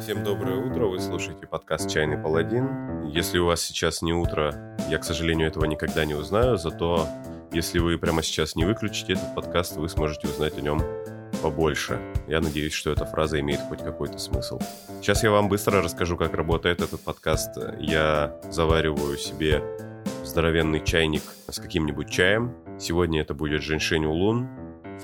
Всем 0.00 0.22
доброе 0.22 0.58
утро, 0.58 0.86
вы 0.86 1.00
слушаете 1.00 1.46
подкаст 1.46 1.88
«Чайный 1.88 2.18
паладин». 2.18 3.06
Если 3.08 3.38
у 3.38 3.46
вас 3.46 3.62
сейчас 3.62 4.02
не 4.02 4.12
утро, 4.12 4.76
я, 4.90 4.98
к 4.98 5.04
сожалению, 5.04 5.48
этого 5.48 5.64
никогда 5.64 6.04
не 6.04 6.14
узнаю, 6.14 6.58
зато 6.58 7.08
если 7.50 7.78
вы 7.78 7.96
прямо 7.96 8.22
сейчас 8.22 8.56
не 8.56 8.66
выключите 8.66 9.14
этот 9.14 9.34
подкаст, 9.34 9.76
вы 9.76 9.88
сможете 9.88 10.28
узнать 10.28 10.58
о 10.58 10.60
нем 10.60 10.82
побольше. 11.42 11.98
Я 12.28 12.40
надеюсь, 12.40 12.74
что 12.74 12.92
эта 12.92 13.06
фраза 13.06 13.40
имеет 13.40 13.60
хоть 13.60 13.82
какой-то 13.82 14.18
смысл. 14.18 14.60
Сейчас 15.00 15.22
я 15.22 15.30
вам 15.30 15.48
быстро 15.48 15.82
расскажу, 15.82 16.18
как 16.18 16.34
работает 16.34 16.82
этот 16.82 17.00
подкаст. 17.00 17.56
Я 17.78 18.38
завариваю 18.50 19.16
себе 19.16 19.62
здоровенный 20.24 20.84
чайник 20.84 21.22
с 21.48 21.58
каким-нибудь 21.58 22.10
чаем. 22.10 22.54
Сегодня 22.78 23.22
это 23.22 23.32
будет 23.32 23.62
женьшень 23.62 24.04
улун, 24.04 24.46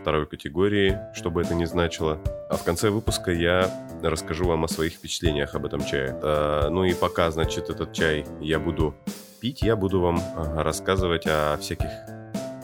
второй 0.01 0.27
категории, 0.27 0.99
что 1.15 1.31
бы 1.31 1.43
это 1.43 1.55
ни 1.55 1.65
значило. 1.65 2.19
А 2.49 2.57
в 2.57 2.65
конце 2.65 2.91
выпуска 2.91 3.31
я 3.31 3.71
расскажу 4.03 4.47
вам 4.47 4.65
о 4.65 4.69
своих 4.69 4.95
впечатлениях 4.95 5.55
об 5.55 5.67
этом 5.67 5.85
чае. 5.85 6.17
А, 6.23 6.69
ну 6.71 6.85
и 6.85 6.95
пока, 6.95 7.31
значит, 7.31 7.71
этот 7.71 7.93
чай 7.93 8.27
я 8.41 8.59
буду 8.59 8.95
пить, 9.41 9.63
я 9.63 9.77
буду 9.77 10.01
вам 10.01 10.21
рассказывать 10.57 11.27
о 11.27 11.57
всяких 11.61 11.89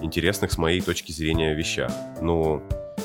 интересных 0.00 0.52
с 0.52 0.59
моей 0.59 0.80
точки 0.80 1.12
зрения 1.12 1.55
вещах. 1.55 1.91
Ну, 2.20 2.62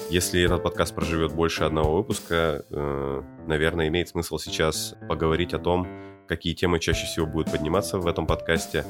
если 0.10 0.44
этот 0.44 0.62
подкаст 0.62 0.94
проживет 0.94 1.34
больше 1.34 1.64
одного 1.64 1.98
выпуска, 1.98 2.64
э, 2.70 3.22
наверное, 3.48 3.88
имеет 3.88 4.10
смысл 4.10 4.38
сейчас 4.38 4.96
поговорить 5.08 5.54
о 5.54 5.60
том, 5.60 5.88
какие 6.28 6.54
темы 6.54 6.80
чаще 6.80 7.06
всего 7.06 7.26
будут 7.26 7.52
подниматься 7.52 7.98
в 7.98 8.08
этом 8.08 8.28
подкасте. 8.28 8.86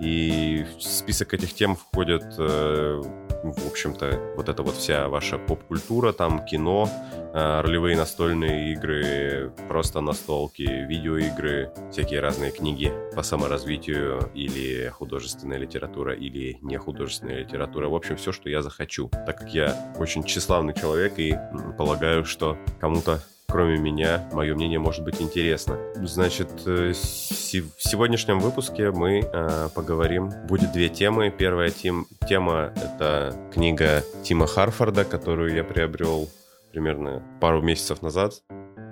И 0.00 0.64
в 0.78 0.82
список 0.82 1.34
этих 1.34 1.54
тем 1.54 1.74
входят 1.74 2.22
э, 2.38 3.02
в 3.42 3.66
общем-то, 3.66 4.34
вот 4.36 4.48
эта 4.48 4.62
вот 4.62 4.74
вся 4.74 5.08
ваша 5.08 5.38
поп-культура, 5.38 6.12
там 6.12 6.44
кино, 6.44 6.88
э, 7.32 7.60
ролевые 7.60 7.96
настольные 7.96 8.72
игры, 8.72 9.52
просто 9.68 10.00
настолки, 10.00 10.62
видеоигры, 10.62 11.72
всякие 11.90 12.20
разные 12.20 12.50
книги 12.50 12.92
по 13.14 13.22
саморазвитию 13.22 14.30
или 14.34 14.88
художественная 14.88 15.58
литература, 15.58 16.14
или 16.14 16.58
не 16.62 16.76
художественная 16.78 17.40
литература. 17.40 17.88
В 17.88 17.94
общем, 17.94 18.16
все, 18.16 18.32
что 18.32 18.48
я 18.48 18.62
захочу. 18.62 19.08
Так 19.08 19.38
как 19.38 19.54
я 19.54 19.94
очень 19.98 20.24
тщеславный 20.24 20.74
человек 20.74 21.18
и 21.18 21.36
полагаю, 21.76 22.24
что 22.24 22.56
кому-то 22.80 23.20
кроме 23.48 23.78
меня, 23.78 24.28
мое 24.32 24.54
мнение 24.54 24.78
может 24.78 25.04
быть 25.04 25.20
интересно. 25.20 25.78
Значит, 25.96 26.50
э, 26.66 26.92
в 26.92 26.94
сегодняшнем 26.94 28.40
выпуске 28.40 28.90
мы 28.90 29.20
э, 29.20 29.68
поговорим. 29.74 30.30
Будет 30.46 30.72
две 30.72 30.88
темы. 30.88 31.30
Первая 31.30 31.70
тем, 31.70 32.06
тема— 32.28 32.72
это 32.76 33.34
книга 33.52 34.04
Тима 34.22 34.46
Харфорда, 34.46 35.04
которую 35.04 35.54
я 35.54 35.64
приобрел 35.64 36.28
примерно 36.72 37.22
пару 37.40 37.62
месяцев 37.62 38.02
назад 38.02 38.42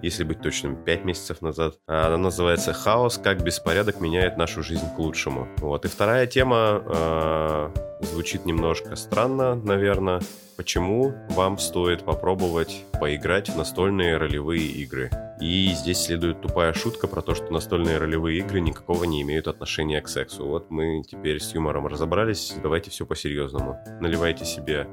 если 0.07 0.25
быть 0.25 0.41
точным, 0.41 0.77
5 0.77 1.05
месяцев 1.05 1.43
назад. 1.43 1.75
Она 1.87 2.17
называется 2.17 2.73
«Хаос. 2.73 3.19
Как 3.19 3.43
беспорядок 3.43 4.01
меняет 4.01 4.37
нашу 4.37 4.63
жизнь 4.63 4.87
к 4.95 4.99
лучшему». 4.99 5.49
Вот. 5.59 5.85
И 5.85 5.89
вторая 5.89 6.27
тема 6.27 6.83
э, 6.87 7.71
звучит 8.01 8.47
немножко 8.47 8.97
странно, 8.97 9.55
наверное. 9.57 10.21
Почему 10.57 11.13
вам 11.31 11.59
стоит 11.59 12.05
попробовать 12.05 12.85
поиграть 12.99 13.51
в 13.51 13.57
настольные 13.57 14.17
ролевые 14.17 14.67
игры? 14.67 15.11
И 15.41 15.73
здесь 15.75 15.99
следует 15.99 16.41
тупая 16.41 16.73
шутка 16.73 17.09
про 17.09 17.21
то, 17.21 17.35
что 17.35 17.53
настольные 17.53 17.99
ролевые 17.99 18.39
игры 18.39 18.61
никакого 18.61 19.05
не 19.05 19.21
имеют 19.23 19.49
отношения 19.49 20.01
к 20.01 20.09
сексу. 20.09 20.47
Вот 20.47 20.71
мы 20.71 21.03
теперь 21.03 21.41
с 21.41 21.53
юмором 21.53 21.87
разобрались, 21.89 22.55
давайте 22.63 22.91
все 22.91 23.05
по-серьезному. 23.05 23.79
Наливайте 24.01 24.47
себе 24.47 24.87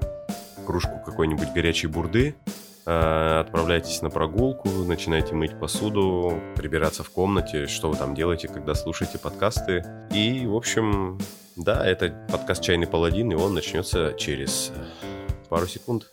кружку 0.65 0.99
какой-нибудь 1.05 1.53
горячей 1.53 1.87
бурды, 1.87 2.35
отправляйтесь 2.85 4.01
на 4.01 4.09
прогулку, 4.09 4.69
начинайте 4.69 5.33
мыть 5.33 5.57
посуду, 5.59 6.39
прибираться 6.55 7.03
в 7.03 7.09
комнате, 7.09 7.67
что 7.67 7.89
вы 7.89 7.95
там 7.95 8.13
делаете, 8.13 8.47
когда 8.47 8.75
слушаете 8.75 9.17
подкасты. 9.19 9.85
И, 10.11 10.45
в 10.45 10.55
общем, 10.55 11.19
да, 11.55 11.85
это 11.85 12.27
подкаст 12.29 12.61
«Чайный 12.61 12.87
паладин», 12.87 13.31
и 13.31 13.35
он 13.35 13.53
начнется 13.53 14.13
через 14.17 14.71
пару 15.49 15.67
секунд. 15.67 16.09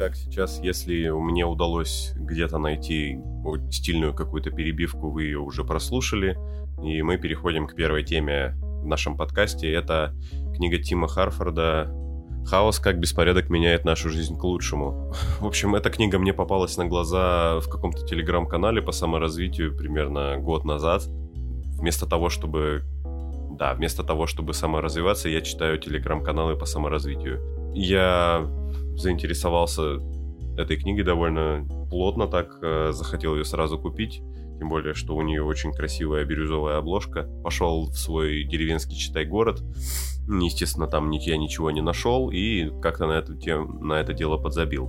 Итак, 0.00 0.16
сейчас, 0.16 0.58
если 0.62 1.10
мне 1.10 1.44
удалось 1.44 2.14
где-то 2.16 2.56
найти 2.56 3.18
стильную 3.70 4.14
какую-то 4.14 4.50
перебивку, 4.50 5.10
вы 5.10 5.24
ее 5.24 5.40
уже 5.40 5.62
прослушали, 5.62 6.38
и 6.82 7.02
мы 7.02 7.18
переходим 7.18 7.66
к 7.66 7.74
первой 7.74 8.02
теме 8.02 8.54
в 8.82 8.86
нашем 8.86 9.14
подкасте. 9.18 9.70
Это 9.70 10.14
книга 10.56 10.78
Тима 10.78 11.06
Харфорда 11.06 11.94
«Хаос. 12.46 12.78
Как 12.78 12.98
беспорядок 12.98 13.50
меняет 13.50 13.84
нашу 13.84 14.08
жизнь 14.08 14.38
к 14.38 14.42
лучшему». 14.42 15.12
В 15.38 15.46
общем, 15.46 15.74
эта 15.74 15.90
книга 15.90 16.18
мне 16.18 16.32
попалась 16.32 16.78
на 16.78 16.86
глаза 16.86 17.60
в 17.60 17.68
каком-то 17.68 18.02
телеграм-канале 18.06 18.80
по 18.80 18.92
саморазвитию 18.92 19.76
примерно 19.76 20.38
год 20.38 20.64
назад. 20.64 21.02
Вместо 21.78 22.06
того, 22.06 22.30
чтобы 22.30 22.84
да, 23.58 23.74
вместо 23.74 24.02
того, 24.02 24.26
чтобы 24.26 24.54
саморазвиваться, 24.54 25.28
я 25.28 25.42
читаю 25.42 25.78
телеграм-каналы 25.78 26.56
по 26.56 26.64
саморазвитию. 26.64 27.74
Я 27.74 28.48
заинтересовался 29.00 29.98
этой 30.56 30.76
книгой 30.76 31.04
довольно 31.04 31.66
плотно 31.90 32.26
так, 32.26 32.58
э, 32.62 32.92
захотел 32.92 33.34
ее 33.36 33.44
сразу 33.44 33.78
купить. 33.78 34.22
Тем 34.58 34.68
более, 34.68 34.92
что 34.92 35.16
у 35.16 35.22
нее 35.22 35.42
очень 35.42 35.72
красивая 35.72 36.24
бирюзовая 36.24 36.78
обложка. 36.78 37.26
Пошел 37.42 37.86
в 37.86 37.96
свой 37.96 38.44
деревенский 38.44 38.96
читай 38.96 39.24
город. 39.24 39.62
Естественно, 40.28 40.86
там 40.86 41.10
я 41.10 41.38
ничего 41.38 41.70
не 41.70 41.80
нашел 41.80 42.30
и 42.30 42.70
как-то 42.82 43.06
на 43.06 43.12
это, 43.12 43.34
тем, 43.36 43.86
на 43.86 43.94
это 43.94 44.12
дело 44.12 44.36
подзабил. 44.36 44.86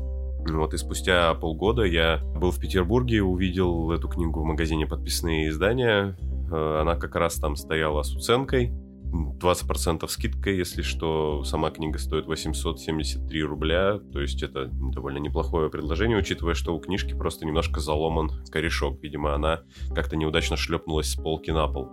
Вот, 0.48 0.74
и 0.74 0.78
спустя 0.78 1.34
полгода 1.36 1.84
я 1.84 2.20
был 2.36 2.52
в 2.52 2.60
Петербурге, 2.60 3.22
увидел 3.22 3.92
эту 3.92 4.08
книгу 4.10 4.42
в 4.42 4.44
магазине 4.44 4.88
«Подписные 4.88 5.50
издания». 5.50 6.18
Э, 6.52 6.82
она 6.82 6.96
как 6.96 7.16
раз 7.16 7.36
там 7.36 7.56
стояла 7.56 8.02
с 8.04 8.14
уценкой. 8.14 8.74
20% 9.12 10.08
скидка, 10.08 10.50
если 10.50 10.82
что, 10.82 11.44
сама 11.44 11.70
книга 11.72 12.00
стоит 12.00 12.28
873 12.28 13.44
рубля, 13.44 14.00
то 14.14 14.22
есть 14.22 14.42
это 14.42 14.70
довольно 14.72 15.18
неплохое 15.18 15.70
предложение, 15.70 16.18
учитывая, 16.18 16.54
что 16.54 16.76
у 16.76 16.80
книжки 16.80 17.14
просто 17.14 17.46
немножко 17.46 17.80
заломан 17.80 18.32
корешок, 18.50 19.02
видимо, 19.02 19.36
она 19.36 19.62
как-то 19.94 20.16
неудачно 20.16 20.56
шлепнулась 20.56 21.12
с 21.12 21.16
полки 21.16 21.52
на 21.52 21.68
пол. 21.68 21.90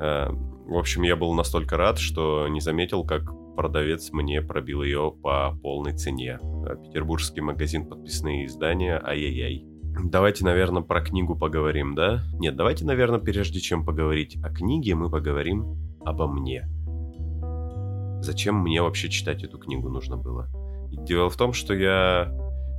Э, 0.00 0.30
в 0.30 0.76
общем, 0.76 1.02
я 1.02 1.16
был 1.16 1.32
настолько 1.32 1.76
рад, 1.76 1.98
что 1.98 2.46
не 2.48 2.60
заметил, 2.60 3.04
как 3.04 3.22
продавец 3.56 4.12
мне 4.12 4.42
пробил 4.42 4.82
ее 4.82 5.12
по 5.22 5.58
полной 5.62 5.94
цене. 5.94 6.38
Э, 6.66 6.76
петербургский 6.76 7.40
магазин 7.40 7.88
подписные 7.88 8.46
издания, 8.46 9.00
ай-яй-яй. 9.02 9.64
Давайте, 10.04 10.44
наверное, 10.44 10.82
про 10.82 11.00
книгу 11.00 11.36
поговорим, 11.36 11.94
да? 11.94 12.24
Нет, 12.34 12.54
давайте, 12.54 12.84
наверное, 12.84 13.18
прежде 13.18 13.58
чем 13.58 13.84
поговорить 13.84 14.36
о 14.44 14.50
книге, 14.50 14.94
мы 14.94 15.10
поговорим 15.10 15.87
обо 16.08 16.26
мне. 16.26 16.68
Зачем 18.20 18.56
мне 18.56 18.82
вообще 18.82 19.08
читать 19.08 19.44
эту 19.44 19.58
книгу 19.58 19.88
нужно 19.88 20.16
было? 20.16 20.48
дело 20.90 21.30
в 21.30 21.36
том, 21.36 21.52
что 21.52 21.74
я 21.74 22.32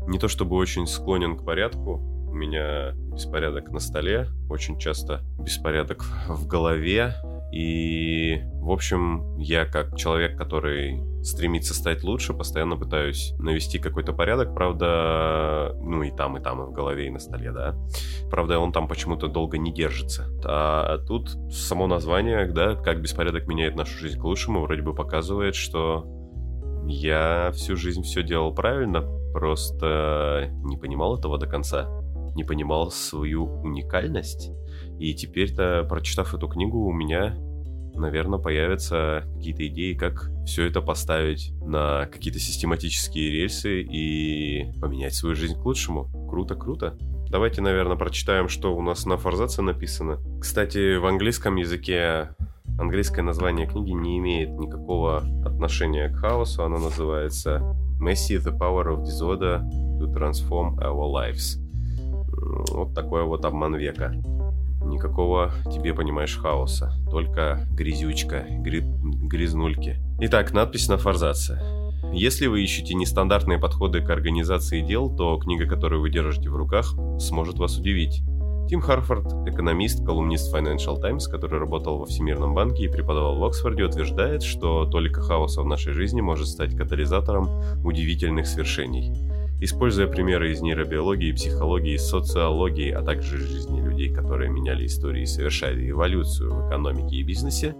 не 0.08 0.20
то 0.20 0.28
чтобы 0.28 0.56
очень 0.56 0.88
склонен 0.88 1.38
к 1.38 1.46
порядку, 1.46 1.98
у 2.30 2.34
меня 2.34 2.94
беспорядок 3.14 3.72
на 3.72 3.80
столе, 3.80 4.28
очень 4.50 4.78
часто 4.80 5.22
беспорядок 5.40 6.04
в 6.28 6.48
голове, 6.48 7.16
и, 7.52 8.42
в 8.56 8.72
общем, 8.72 9.38
я 9.38 9.66
как 9.66 9.96
человек, 9.98 10.38
который 10.38 11.02
стремится 11.24 11.74
стать 11.74 12.04
лучше, 12.04 12.34
постоянно 12.34 12.78
пытаюсь 12.78 13.34
навести 13.40 13.80
какой-то 13.80 14.14
порядок, 14.14 14.54
правда, 14.54 15.76
ну 15.82 16.04
и 16.04 16.12
там, 16.12 16.38
и 16.38 16.42
там, 16.42 16.62
и 16.62 16.66
в 16.66 16.72
голове, 16.72 17.08
и 17.08 17.10
на 17.10 17.20
столе, 17.20 17.52
да. 17.52 17.76
Правда, 18.30 18.60
он 18.60 18.72
там 18.72 18.88
почему-то 18.88 19.28
долго 19.28 19.58
не 19.58 19.74
держится. 19.74 20.28
А 20.46 20.98
тут 21.00 21.30
само 21.52 21.88
название, 21.88 22.46
да, 22.48 22.76
как 22.76 23.02
беспорядок 23.02 23.48
меняет 23.48 23.76
нашу 23.76 23.98
жизнь 23.98 24.20
к 24.20 24.24
лучшему, 24.24 24.62
вроде 24.62 24.82
бы 24.82 24.94
показывает, 24.94 25.56
что 25.56 26.06
я 26.88 27.52
всю 27.54 27.76
жизнь 27.76 28.04
все 28.04 28.24
делал 28.24 28.54
правильно, 28.54 29.02
просто 29.34 30.50
не 30.64 30.78
понимал 30.78 31.18
этого 31.18 31.38
до 31.38 31.48
конца, 31.48 31.88
не 32.36 32.44
понимал 32.44 32.92
свою 32.92 33.46
уникальность 33.62 34.52
и 35.00 35.14
теперь-то, 35.14 35.86
прочитав 35.88 36.34
эту 36.34 36.48
книгу, 36.48 36.86
у 36.86 36.92
меня, 36.92 37.38
наверное, 38.00 38.40
появятся 38.40 39.24
какие-то 39.36 39.68
идеи, 39.68 39.94
как 39.94 40.30
все 40.46 40.66
это 40.66 40.82
поставить 40.82 41.52
на 41.62 42.08
какие-то 42.08 42.40
систематические 42.40 43.32
рельсы 43.32 43.82
и 43.82 44.72
поменять 44.80 45.14
свою 45.14 45.36
жизнь 45.36 45.56
к 45.56 45.66
лучшему. 45.66 46.10
Круто, 46.30 46.56
круто. 46.56 46.98
Давайте, 47.30 47.62
наверное, 47.62 47.96
прочитаем, 47.96 48.50
что 48.50 48.76
у 48.76 48.82
нас 48.82 49.06
на 49.06 49.18
форзаце 49.18 49.62
написано. 49.62 50.18
Кстати, 50.42 50.98
в 50.98 51.06
английском 51.06 51.58
языке 51.58 52.30
английское 52.80 53.22
название 53.22 53.68
книги 53.68 53.92
не 53.92 54.18
имеет 54.18 54.50
никакого 54.58 55.18
отношения 55.46 56.10
к 56.10 56.16
хаосу. 56.16 56.64
Оно 56.64 56.80
называется 56.80 57.62
Messi, 58.02 58.38
the 58.38 58.58
Power 58.58 58.96
of 58.96 59.04
Disorder 59.04 59.62
to 60.00 60.12
Transform 60.12 60.78
Our 60.80 61.12
Lives. 61.12 61.60
Вот 62.72 62.96
такой 62.96 63.26
вот 63.26 63.46
обман 63.46 63.76
века. 63.76 64.14
Никакого 64.82 65.52
тебе, 65.72 65.94
понимаешь, 65.94 66.38
хаоса. 66.38 66.94
Только 67.10 67.68
грязючка, 67.72 68.46
гри... 68.50 68.82
грязнульки. 68.82 69.98
Итак, 70.20 70.54
надпись 70.54 70.88
на 70.88 70.98
форзаце. 70.98 71.62
Если 72.14 72.48
вы 72.48 72.64
ищете 72.64 72.96
нестандартные 72.96 73.60
подходы 73.60 74.02
к 74.02 74.10
организации 74.10 74.82
дел, 74.82 75.16
то 75.16 75.38
книга, 75.38 75.68
которую 75.68 76.02
вы 76.02 76.10
держите 76.10 76.50
в 76.50 76.56
руках, 76.56 76.94
сможет 77.20 77.60
вас 77.60 77.78
удивить. 77.78 78.24
Тим 78.70 78.82
Харфорд, 78.82 79.48
экономист, 79.48 80.06
колумнист 80.06 80.54
Financial 80.54 81.00
Times, 81.02 81.28
который 81.28 81.60
работал 81.60 81.98
во 81.98 82.06
Всемирном 82.06 82.54
банке 82.54 82.86
и 82.86 82.88
преподавал 82.88 83.38
в 83.40 83.44
Оксфорде, 83.44 83.84
утверждает, 83.84 84.44
что 84.44 84.86
толика 84.86 85.22
хаоса 85.22 85.64
в 85.64 85.66
нашей 85.66 85.94
жизни 85.94 86.22
может 86.22 86.48
стать 86.48 86.76
катализатором 86.76 87.50
удивительных 87.84 88.46
свершений. 88.46 89.12
Используя 89.62 90.08
примеры 90.08 90.54
из 90.54 90.62
нейробиологии, 90.62 91.34
психологии, 91.34 91.98
социологии, 91.98 92.92
а 92.92 93.02
также 93.02 93.38
жизни 93.38 93.82
людей, 93.82 94.10
которые 94.10 94.50
меняли 94.50 94.86
истории 94.86 95.24
и 95.24 95.26
совершали 95.26 95.90
эволюцию 95.90 96.54
в 96.54 96.68
экономике 96.68 97.18
и 97.18 97.24
бизнесе, 97.24 97.76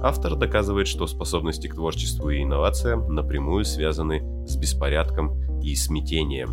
автор 0.00 0.36
доказывает, 0.36 0.86
что 0.86 1.08
способности 1.08 1.66
к 1.66 1.74
творчеству 1.74 2.30
и 2.30 2.42
инновациям 2.42 3.12
напрямую 3.12 3.64
связаны 3.64 4.46
с 4.46 4.56
беспорядком 4.56 5.60
и 5.60 5.74
смятением. 5.74 6.50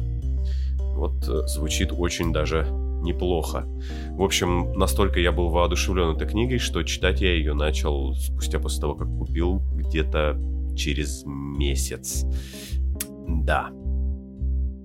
Вот 0.95 1.27
э, 1.27 1.47
звучит 1.47 1.91
очень 1.95 2.33
даже 2.33 2.65
неплохо. 3.01 3.65
В 4.11 4.23
общем, 4.23 4.73
настолько 4.73 5.19
я 5.19 5.31
был 5.31 5.49
воодушевлен 5.49 6.15
этой 6.15 6.27
книгой, 6.27 6.57
что 6.57 6.83
читать 6.83 7.21
я 7.21 7.33
ее 7.33 7.53
начал 7.53 8.15
спустя 8.15 8.59
после 8.59 8.81
того, 8.81 8.95
как 8.95 9.07
купил 9.07 9.61
где-то 9.75 10.39
через 10.75 11.23
месяц. 11.25 12.25
Да. 13.27 13.69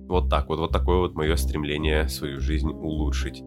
Вот 0.07 0.29
так 0.29 0.49
вот, 0.49 0.59
вот 0.59 0.71
такое 0.71 0.97
вот 0.97 1.15
мое 1.15 1.35
стремление 1.35 2.07
свою 2.07 2.39
жизнь 2.39 2.69
улучшить. 2.69 3.43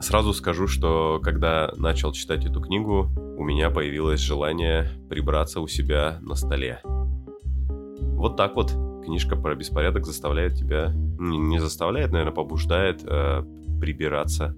Сразу 0.00 0.32
скажу, 0.32 0.66
что 0.68 1.20
когда 1.22 1.72
начал 1.76 2.12
читать 2.12 2.44
эту 2.44 2.60
книгу, 2.60 3.08
у 3.38 3.44
меня 3.44 3.70
появилось 3.70 4.20
желание 4.20 4.90
прибраться 5.08 5.60
у 5.60 5.66
себя 5.66 6.18
на 6.20 6.34
столе. 6.34 6.80
Вот 6.84 8.36
так 8.36 8.56
вот 8.56 8.72
книжка 9.04 9.36
про 9.36 9.54
беспорядок 9.54 10.04
заставляет 10.04 10.54
тебя, 10.54 10.92
не 11.18 11.58
заставляет, 11.58 12.12
наверное, 12.12 12.34
побуждает 12.34 13.02
э, 13.04 13.42
прибираться 13.80 14.56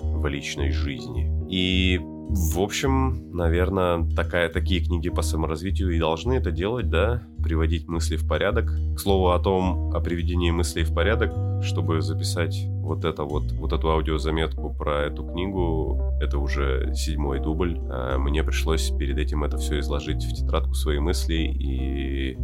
в 0.00 0.26
личной 0.26 0.70
жизни. 0.70 1.30
И, 1.50 1.98
в 2.02 2.60
общем, 2.60 3.30
наверное, 3.32 4.08
такая, 4.14 4.48
такие 4.48 4.84
книги 4.84 5.08
по 5.08 5.22
саморазвитию 5.22 5.90
и 5.90 5.98
должны 5.98 6.34
это 6.34 6.50
делать, 6.50 6.88
да, 6.88 7.22
приводить 7.42 7.88
мысли 7.88 8.16
в 8.16 8.26
порядок. 8.26 8.66
К 8.96 8.98
слову 8.98 9.30
о 9.30 9.38
том, 9.38 9.90
о 9.94 10.00
приведении 10.00 10.50
мыслей 10.50 10.84
в 10.84 10.94
порядок, 10.94 11.32
чтобы 11.62 12.00
записать 12.02 12.64
вот 12.66 13.04
это 13.04 13.24
вот, 13.24 13.52
вот 13.52 13.72
эту 13.72 13.90
аудиозаметку 13.90 14.74
про 14.74 15.02
эту 15.02 15.24
книгу, 15.24 16.00
это 16.20 16.38
уже 16.38 16.92
седьмой 16.94 17.40
дубль. 17.40 17.78
А 17.90 18.18
мне 18.18 18.42
пришлось 18.42 18.90
перед 18.90 19.18
этим 19.18 19.44
это 19.44 19.56
все 19.56 19.80
изложить 19.80 20.24
в 20.24 20.34
тетрадку 20.34 20.74
свои 20.74 20.98
мысли, 20.98 21.34
и 21.34 22.36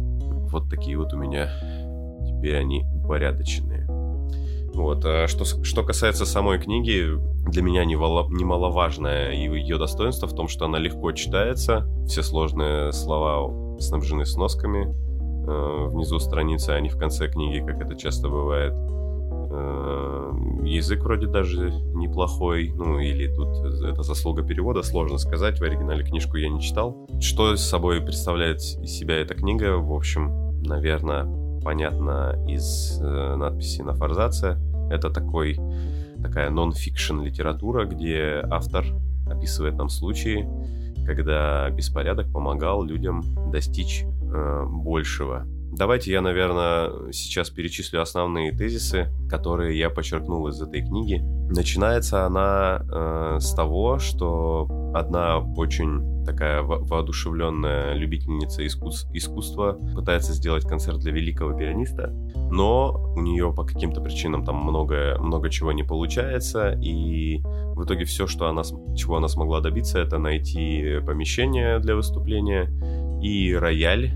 вот 0.51 0.69
такие 0.69 0.97
вот 0.97 1.13
у 1.13 1.17
меня 1.17 1.49
теперь 2.25 2.57
они 2.57 2.85
упорядоченные. 2.93 3.85
Вот. 4.73 5.03
А 5.05 5.27
что, 5.27 5.45
что 5.63 5.83
касается 5.83 6.25
самой 6.25 6.59
книги, 6.59 7.05
для 7.49 7.61
меня 7.61 7.83
немаловажное 7.85 9.33
ее 9.33 9.77
достоинство 9.77 10.27
в 10.27 10.35
том, 10.35 10.47
что 10.47 10.65
она 10.65 10.77
легко 10.77 11.11
читается, 11.11 11.85
все 12.07 12.23
сложные 12.23 12.91
слова 12.91 13.68
снабжены 13.79 14.25
сносками 14.25 14.85
э, 14.85 15.87
внизу 15.89 16.19
страницы, 16.19 16.71
а 16.71 16.79
не 16.79 16.89
в 16.89 16.97
конце 16.97 17.27
книги, 17.27 17.65
как 17.65 17.81
это 17.81 17.95
часто 17.95 18.29
бывает. 18.29 18.73
Э, 19.51 20.31
язык 20.63 21.01
вроде 21.01 21.27
даже 21.27 21.71
неплохой, 21.93 22.71
ну 22.75 22.99
или 22.99 23.33
тут 23.33 23.83
это 23.83 24.03
заслуга 24.03 24.43
перевода, 24.43 24.83
сложно 24.83 25.17
сказать, 25.17 25.59
в 25.59 25.63
оригинале 25.63 26.03
книжку 26.03 26.37
я 26.37 26.49
не 26.49 26.61
читал. 26.61 27.07
Что 27.19 27.55
с 27.55 27.61
собой 27.61 28.01
представляет 28.01 28.59
из 28.59 28.91
себя 28.91 29.15
эта 29.15 29.33
книга, 29.33 29.77
в 29.77 29.93
общем, 29.93 30.61
наверное, 30.61 31.27
понятно 31.61 32.35
из 32.47 32.99
э, 33.01 33.35
надписи 33.35 33.81
на 33.81 33.93
форзаце. 33.93 34.57
Это 34.91 35.09
такой, 35.09 35.57
такая 36.21 36.49
нон-фикшн 36.49 37.21
литература, 37.21 37.85
где 37.85 38.43
автор 38.49 38.85
описывает 39.27 39.75
нам 39.75 39.89
случаи, 39.89 40.47
когда 41.09 41.67
беспорядок 41.71 42.31
помогал 42.31 42.83
людям 42.83 43.23
достичь 43.51 44.03
э, 44.03 44.65
большего. 44.69 45.43
Давайте 45.71 46.11
я, 46.11 46.21
наверное, 46.21 47.11
сейчас 47.11 47.49
перечислю 47.49 48.01
основные 48.01 48.51
тезисы, 48.51 49.07
которые 49.29 49.77
я 49.77 49.89
подчеркнул 49.89 50.47
из 50.47 50.61
этой 50.61 50.81
книги. 50.81 51.21
Начинается 51.51 52.25
она 52.25 52.81
э, 52.81 53.37
с 53.39 53.53
того, 53.53 53.99
что 53.99 54.67
одна 54.93 55.39
очень 55.39 56.25
такая 56.25 56.61
во 56.61 56.79
воодушевленная 56.79 57.93
любительница 57.93 58.63
искус 58.63 59.07
искусства 59.13 59.79
пытается 59.95 60.33
сделать 60.33 60.67
концерт 60.67 60.99
для 60.99 61.11
великого 61.11 61.53
пианиста, 61.53 62.09
но 62.51 63.13
у 63.15 63.21
нее 63.21 63.53
по 63.53 63.63
каким-то 63.63 64.01
причинам 64.01 64.45
там 64.45 64.57
много, 64.57 65.17
много 65.19 65.49
чего 65.49 65.71
не 65.71 65.83
получается, 65.83 66.71
и 66.81 67.39
в 67.75 67.83
итоге 67.83 68.05
все, 68.05 68.27
что 68.27 68.47
она, 68.47 68.63
чего 68.95 69.17
она 69.17 69.27
смогла 69.27 69.61
добиться, 69.61 69.99
это 69.99 70.17
найти 70.17 70.99
помещение 71.05 71.79
для 71.79 71.95
выступления 71.95 72.69
и 73.21 73.53
рояль, 73.53 74.13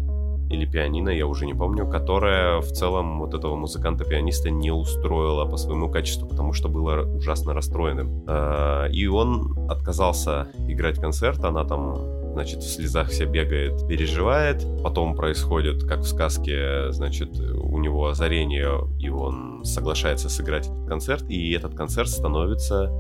или 0.54 0.66
пианино, 0.66 1.10
я 1.10 1.26
уже 1.26 1.46
не 1.46 1.54
помню, 1.54 1.88
которая 1.88 2.60
в 2.62 2.72
целом 2.72 3.20
вот 3.20 3.34
этого 3.34 3.56
музыканта-пианиста 3.56 4.50
не 4.50 4.72
устроила 4.72 5.46
по 5.46 5.58
своему 5.58 5.90
качеству, 5.90 6.28
потому 6.28 6.54
что 6.54 6.70
было 6.70 7.02
ужасно 7.02 7.54
расстроенным. 7.54 8.24
А, 8.28 8.88
и 8.88 9.08
он 9.08 9.58
отказался 9.70 10.48
играть 10.68 11.00
концерт, 11.00 11.44
она 11.44 11.64
там 11.66 12.24
значит, 12.34 12.64
в 12.64 12.70
слезах 12.70 13.10
вся 13.10 13.26
бегает, 13.26 13.88
переживает. 13.88 14.66
Потом 14.84 15.16
происходит, 15.16 15.84
как 15.84 16.00
в 16.00 16.08
сказке, 16.08 16.92
значит, 16.92 17.40
у 17.40 17.78
него 17.78 18.08
озарение, 18.08 18.88
и 19.00 19.10
он 19.10 19.64
соглашается 19.64 20.30
сыграть 20.30 20.68
этот 20.68 20.88
концерт, 20.88 21.24
и 21.30 21.52
этот 21.52 21.76
концерт 21.76 22.10
становится 22.10 22.92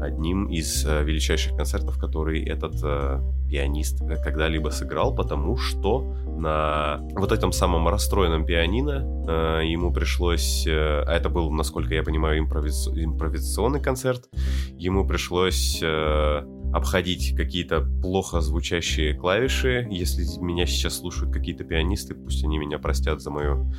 одним 0.00 0.46
из 0.46 0.84
э, 0.86 1.02
величайших 1.04 1.56
концертов, 1.56 1.98
который 1.98 2.44
этот 2.44 2.74
э, 2.82 3.20
пианист 3.48 4.02
э, 4.02 4.16
когда-либо 4.22 4.70
сыграл, 4.70 5.14
потому 5.14 5.56
что 5.56 6.02
на 6.38 7.00
вот 7.14 7.32
этом 7.32 7.52
самом 7.52 7.88
расстроенном 7.88 8.44
пианино 8.44 9.04
э, 9.28 9.66
ему 9.66 9.92
пришлось, 9.92 10.66
э, 10.66 10.72
а 10.72 11.12
это 11.12 11.28
был, 11.28 11.50
насколько 11.50 11.94
я 11.94 12.02
понимаю, 12.02 12.38
импровиз, 12.40 12.88
импровизационный 12.88 13.80
концерт, 13.80 14.28
ему 14.76 15.06
пришлось 15.06 15.80
э, 15.82 16.42
обходить 16.72 17.34
какие-то 17.36 17.80
плохо 18.02 18.40
звучащие 18.40 19.14
клавиши. 19.14 19.86
Если 19.90 20.24
меня 20.42 20.66
сейчас 20.66 20.98
слушают 20.98 21.32
какие-то 21.32 21.64
пианисты, 21.64 22.14
пусть 22.14 22.44
они 22.44 22.58
меня 22.58 22.78
простят 22.78 23.22
за 23.22 23.30
мою 23.30 23.72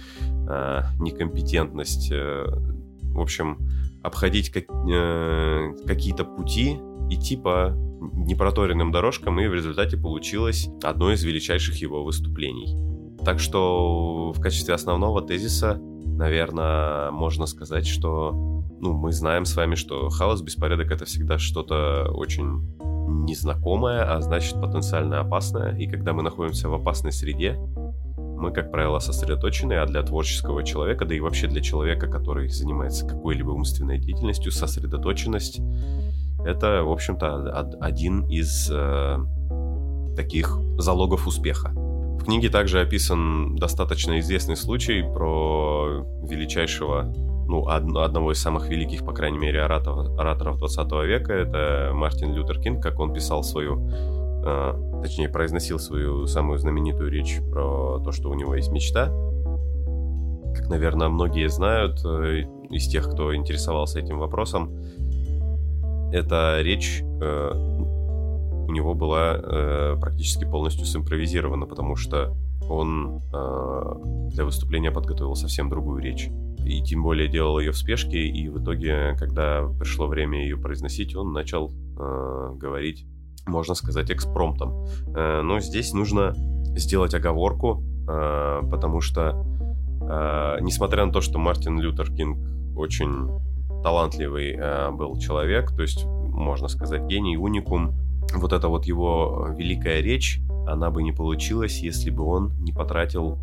э, 0.50 0.82
некомпетентность. 1.00 2.12
Э, 2.12 2.46
в 3.12 3.20
общем, 3.20 3.58
обходить 4.04 4.50
как, 4.50 4.66
э, 4.89 5.74
какие-то 5.86 6.25
пути, 6.25 6.80
идти 7.10 7.38
по 7.38 7.74
непроторенным 8.13 8.92
дорожкам, 8.92 9.39
и 9.39 9.48
в 9.48 9.54
результате 9.54 9.98
получилось 9.98 10.70
одно 10.84 11.12
из 11.12 11.24
величайших 11.24 11.75
его 11.77 12.04
выступлений. 12.04 12.75
Так 13.24 13.39
что 13.39 14.32
в 14.32 14.39
качестве 14.39 14.74
основного 14.74 15.22
тезиса, 15.22 15.80
наверное, 16.06 17.12
можно 17.12 17.46
сказать, 17.46 17.88
что 17.88 18.32
ну, 18.80 18.94
мы 18.94 19.12
знаем 19.12 19.46
с 19.46 19.56
вами, 19.56 19.75
что 19.75 20.10
хаос, 20.10 20.42
беспорядок— 20.42 20.92
это 20.92 21.06
всегда 21.06 21.38
что-то 21.38 22.10
очень 22.12 22.62
незнакомое, 23.25 24.04
а 24.04 24.22
значит 24.22 24.62
потенциально 24.62 25.20
опасное. 25.20 25.75
И 25.77 25.88
когда 25.88 26.13
мы 26.13 26.24
находимся 26.24 26.70
в 26.70 26.74
опасной 26.74 27.12
среде, 27.12 27.58
мы, 28.38 28.51
как 28.51 28.72
правило, 28.72 29.00
сосредоточены, 29.00 29.74
а 29.74 29.86
для 29.86 30.03
творческого 30.03 30.63
человека, 30.63 31.06
да 31.06 31.15
и 31.15 31.20
вообще 31.20 31.48
для 31.48 31.62
человека, 31.62 32.08
который 32.08 32.50
занимается 32.50 33.06
какой-либо 33.06 33.51
умственной 33.51 33.98
деятельностью, 33.98 34.51
сосредоточенность— 34.51 35.60
это, 36.46 36.84
в 36.84 36.91
общем-то, 36.91 37.77
один 37.82 38.25
из 38.27 38.70
э, 38.72 39.17
таких 40.15 40.58
залогов 40.77 41.27
успеха. 41.27 41.70
В 41.70 42.24
книге 42.25 42.50
также 42.50 42.79
описан 42.79 43.56
достаточно 43.56 44.20
известный 44.20 44.56
случай 44.56 45.01
про 45.01 46.06
величайшего, 46.24 47.13
ну, 47.48 47.62
од- 47.62 47.98
одного 47.98 48.32
из 48.34 48.41
самых 48.41 48.70
великих, 48.70 49.06
по 49.06 49.13
крайней 49.13 49.38
мере, 49.38 49.62
ораторов, 49.62 50.17
ораторов 50.20 50.58
20 50.58 50.91
века. 51.06 51.34
Это 51.34 51.91
Мартин 51.94 52.34
Лютер 52.34 52.60
Кинг, 52.60 52.84
как 52.84 53.00
он 53.00 53.13
писал 53.13 53.44
свою 53.44 53.89
э, 54.44 55.01
точнее, 55.01 55.29
произносил 55.29 55.79
свою 55.79 56.27
самую 56.27 56.60
знаменитую 56.60 57.12
речь 57.12 57.39
про 57.51 58.00
то, 58.03 58.12
что 58.12 58.29
у 58.29 58.34
него 58.34 58.56
есть 58.56 58.72
мечта. 58.72 59.08
Как, 60.56 60.70
наверное, 60.70 61.10
многие 61.10 61.50
знают 61.50 62.03
э, 62.06 62.46
из 62.70 62.88
тех, 62.88 63.10
кто 63.12 63.36
интересовался 63.36 64.00
этим 64.00 64.20
вопросом, 64.20 64.72
эта 66.12 66.62
речь 66.62 67.01
э, 67.01 67.51
у 68.67 68.72
него 68.72 68.94
была 68.94 69.39
э, 69.41 69.98
практически 70.00 70.46
полностью 70.46 70.86
симпровизирована, 70.86 71.65
потому 71.65 71.96
что 71.96 72.36
он 72.70 73.22
э, 73.34 74.29
для 74.34 74.46
выступления 74.46 74.91
подготовил 74.91 75.36
совсем 75.36 75.70
другую 75.70 76.01
речь. 76.01 76.29
и 76.65 76.84
тем 76.84 77.03
более 77.03 77.29
делал 77.29 77.60
ее 77.60 77.72
в 77.72 77.77
спешке, 77.77 78.27
и 78.27 78.50
в 78.50 78.62
итоге, 78.62 79.15
когда 79.17 79.65
пришло 79.79 80.08
время 80.08 80.41
ее 80.41 80.58
произносить, 80.58 81.15
он 81.15 81.32
начал 81.32 81.72
э, 81.72 82.51
говорить, 82.56 83.06
можно 83.48 83.75
сказать, 83.75 84.12
экспромтом. 84.12 84.86
Э, 85.16 85.42
но 85.42 85.60
здесь 85.60 85.94
нужно 85.94 86.34
сделать 86.75 87.13
оговорку, 87.13 87.84
э, 88.08 88.62
потому 88.70 89.01
что, 89.01 89.44
э, 90.01 90.58
несмотря 90.62 91.06
на 91.06 91.12
то, 91.12 91.22
что 91.22 91.39
Мартин 91.39 91.80
Лютер 91.80 92.12
Кинг 92.12 92.38
очень 92.75 93.30
талантливый 93.84 94.58
был 94.92 95.18
человек, 95.18 95.72
то 95.72 95.82
есть, 95.82 96.06
можно 96.06 96.68
сказать, 96.68 97.04
гений, 97.04 97.38
уникум, 97.38 97.94
вот 98.36 98.54
эта 98.54 98.68
вот 98.68 98.86
его 98.86 99.50
великая 99.58 100.01
речь, 100.01 100.42
она 100.68 100.89
бы 100.92 101.01
не 101.01 101.12
получилась, 101.12 101.80
если 101.80 102.10
бы 102.10 102.24
он 102.24 102.51
не 102.60 102.74
потратил 102.74 103.38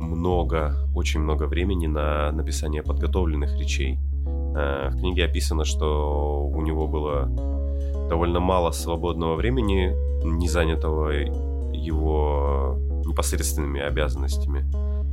много, 0.00 0.74
очень 0.94 1.20
много 1.20 1.44
времени 1.44 1.86
на 1.86 2.32
написание 2.32 2.82
подготовленных 2.82 3.58
речей. 3.58 3.98
В 4.24 4.96
книге 4.98 5.26
описано, 5.26 5.64
что 5.64 6.48
у 6.48 6.62
него 6.62 6.88
было 6.88 7.28
довольно 8.10 8.40
мало 8.40 8.72
свободного 8.72 9.36
времени, 9.36 9.94
не 10.24 10.48
занятого 10.48 11.10
его 11.72 12.76
непосредственными 13.06 13.80
обязанностями 13.80 14.64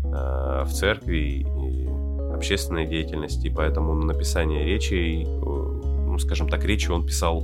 э, 0.03 0.63
в 0.63 0.69
церкви 0.73 1.45
и 1.45 2.33
общественной 2.33 2.87
деятельности, 2.87 3.53
поэтому 3.55 3.93
на 3.93 4.07
написание 4.07 4.65
речей, 4.65 5.23
э, 5.23 5.27
ну, 5.27 6.17
скажем 6.17 6.49
так, 6.49 6.65
речи 6.65 6.89
он 6.89 7.05
писал 7.05 7.43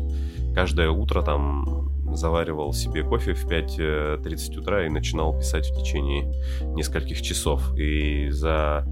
каждое 0.55 0.89
утро, 0.89 1.21
там, 1.21 1.91
заваривал 2.15 2.73
себе 2.73 3.03
кофе 3.03 3.33
в 3.33 3.45
5.30 3.47 4.59
утра 4.59 4.85
и 4.85 4.89
начинал 4.89 5.37
писать 5.37 5.69
в 5.69 5.79
течение 5.79 6.33
нескольких 6.75 7.21
часов. 7.21 7.75
И 7.77 8.29
за 8.29 8.85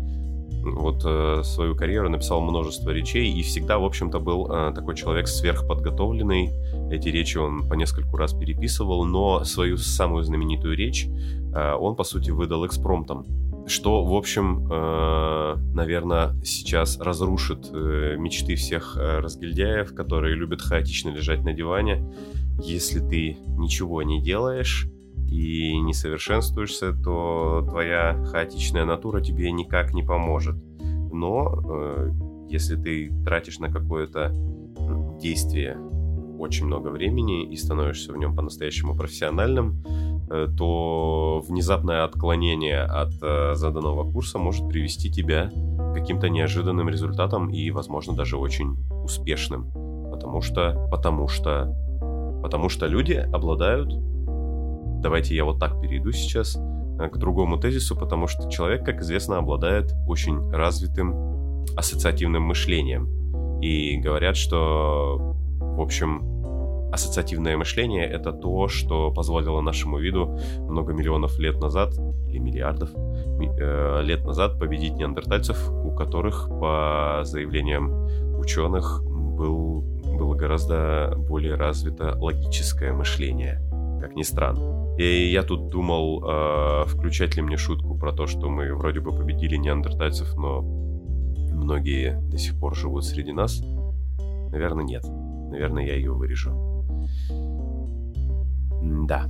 вот 0.62 1.02
э, 1.06 1.42
свою 1.44 1.76
карьеру 1.76 2.10
написал 2.10 2.42
множество 2.42 2.92
речей 2.92 3.32
и 3.32 3.42
всегда, 3.42 3.78
в 3.80 3.86
общем-то, 3.86 4.20
был 4.20 4.52
э, 4.52 4.74
такой 4.74 4.96
человек 4.96 5.28
сверхподготовленный. 5.28 6.52
Эти 6.92 7.10
речи 7.10 7.38
он 7.38 7.68
по 7.68 7.74
нескольку 7.74 8.18
раз 8.18 8.34
переписывал, 8.34 9.06
но 9.06 9.44
свою 9.44 9.78
самую 9.78 10.24
знаменитую 10.24 10.76
речь 10.76 11.08
э, 11.08 11.74
он, 11.74 11.96
по 11.96 12.04
сути, 12.04 12.32
выдал 12.32 12.66
экспромтом. 12.66 13.26
Что, 13.68 14.04
в 14.04 14.14
общем, 14.14 14.68
э, 14.72 15.56
наверное, 15.74 16.34
сейчас 16.44 17.00
разрушит 17.00 17.70
э, 17.74 18.16
мечты 18.18 18.56
всех 18.56 18.98
э, 18.98 19.20
разгильдяев, 19.20 19.94
которые 19.94 20.36
любят 20.36 20.62
хаотично 20.62 21.10
лежать 21.10 21.44
на 21.44 21.54
диване. 21.54 22.04
Если 22.64 23.00
ты 23.00 23.38
ничего 23.58 24.04
не 24.04 24.22
делаешь, 24.22 24.88
и 25.32 25.80
не 25.80 25.94
совершенствуешься, 25.94 26.92
то 26.92 27.66
твоя 27.68 28.22
хаотичная 28.26 28.84
натура 28.84 29.22
тебе 29.22 29.52
никак 29.52 29.94
не 29.94 30.04
поможет. 30.04 30.58
Но 31.14 31.54
э, 31.64 32.12
если 32.50 32.76
ты 32.76 33.12
тратишь 33.24 33.60
на 33.60 33.72
какое-то 33.72 34.34
действие 35.22 35.78
очень 36.38 36.66
много 36.66 36.90
времени 36.90 37.46
и 37.46 37.56
становишься 37.56 38.12
в 38.12 38.18
нем 38.18 38.36
по-настоящему 38.36 38.96
профессиональным, 38.96 39.82
э, 40.30 40.48
то 40.58 41.42
внезапное 41.48 42.04
отклонение 42.04 42.82
от 42.82 43.14
э, 43.22 43.56
заданного 43.56 44.12
курса 44.12 44.38
может 44.38 44.68
привести 44.68 45.10
тебя 45.10 45.50
к 45.50 45.94
каким-то 45.94 46.28
неожиданным 46.28 46.90
результатам 46.90 47.50
и, 47.50 47.72
возможно, 47.72 48.14
даже 48.14 48.36
очень 48.36 48.76
успешным. 49.04 49.72
Потому 50.12 50.42
что, 50.42 50.90
потому 50.92 51.30
что, 51.30 51.74
потому 52.44 52.68
что 52.68 52.88
люди 52.88 53.14
обладают 53.14 54.11
Давайте 55.02 55.36
я 55.36 55.46
вот 55.46 55.60
так 55.60 55.82
перейду 55.82 56.12
сейчас 56.12 56.56
э, 56.56 57.10
к 57.10 57.18
другому 57.18 57.58
тезису, 57.58 57.96
потому 57.96 58.28
что 58.28 58.50
человек, 58.50 58.86
как 58.86 59.02
известно, 59.02 59.38
обладает 59.38 59.94
очень 60.08 60.52
развитым 60.52 61.66
ассоциативным 61.76 62.44
мышлением. 62.44 63.10
И 63.62 63.98
говорят, 63.98 64.38
что, 64.38 65.36
в 65.60 65.82
общем, 65.82 66.92
ассоциативное 66.92 67.58
мышление— 67.58 68.06
это 68.10 68.32
то, 68.32 68.68
что 68.68 69.12
позволило 69.12 69.62
нашему 69.62 69.98
виду 69.98 70.38
много 70.60 70.94
миллионов 70.94 71.40
лет 71.40 71.60
назад, 71.60 71.94
или 72.28 72.38
миллиардов 72.38 72.90
э, 72.94 74.02
лет 74.04 74.24
назад 74.24 74.60
победить 74.60 74.94
неандертальцев, 74.94 75.72
у 75.72 75.92
которых, 75.96 76.48
по 76.48 77.22
заявлениям 77.24 78.38
ученых, 78.38 79.02
был, 79.04 79.82
было 80.18 80.36
гораздо 80.36 81.16
более 81.18 81.56
развито 81.56 82.16
логическое 82.20 82.94
мышление, 82.94 83.62
как 84.02 84.16
ни 84.16 84.24
странно. 84.24 84.96
И 84.98 85.32
я 85.32 85.44
тут 85.44 85.70
думал, 85.70 86.24
э, 86.24 86.86
включать 86.88 87.36
ли 87.36 87.42
мне 87.42 87.58
шутку 87.58 87.98
про 87.98 88.12
то, 88.12 88.28
что 88.28 88.50
мы 88.50 88.74
вроде 88.74 89.00
бы 89.00 89.12
победили 89.12 89.56
неандертальцев, 89.56 90.36
но 90.36 90.62
многие 90.62 92.20
до 92.30 92.38
сих 92.38 92.60
пор 92.60 92.76
живут 92.76 93.06
среди 93.06 93.32
нас. 93.32 93.62
Наверное, 94.52 94.84
нет. 94.84 95.04
Наверное, 95.52 95.86
я 95.86 95.96
ее 95.96 96.14
вырежу. 96.14 96.52
Да. 99.08 99.30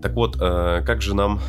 Так 0.00 0.14
вот, 0.14 0.36
э, 0.40 0.82
как 0.84 1.02
же 1.02 1.14
нам 1.14 1.40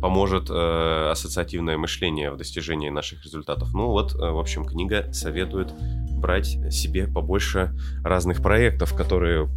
поможет 0.00 0.50
э, 0.50 1.10
ассоциативное 1.10 1.78
мышление 1.78 2.30
в 2.30 2.36
достижении 2.36 2.90
наших 2.90 3.24
результатов? 3.24 3.72
Ну 3.72 3.88
вот, 3.88 4.14
э, 4.14 4.18
в 4.18 4.38
общем, 4.38 4.64
книга 4.64 5.12
советует 5.12 5.72
брать 6.16 6.58
себе 6.72 7.06
побольше 7.06 7.72
разных 8.04 8.42
проектов, 8.42 8.94
которые 8.94 9.48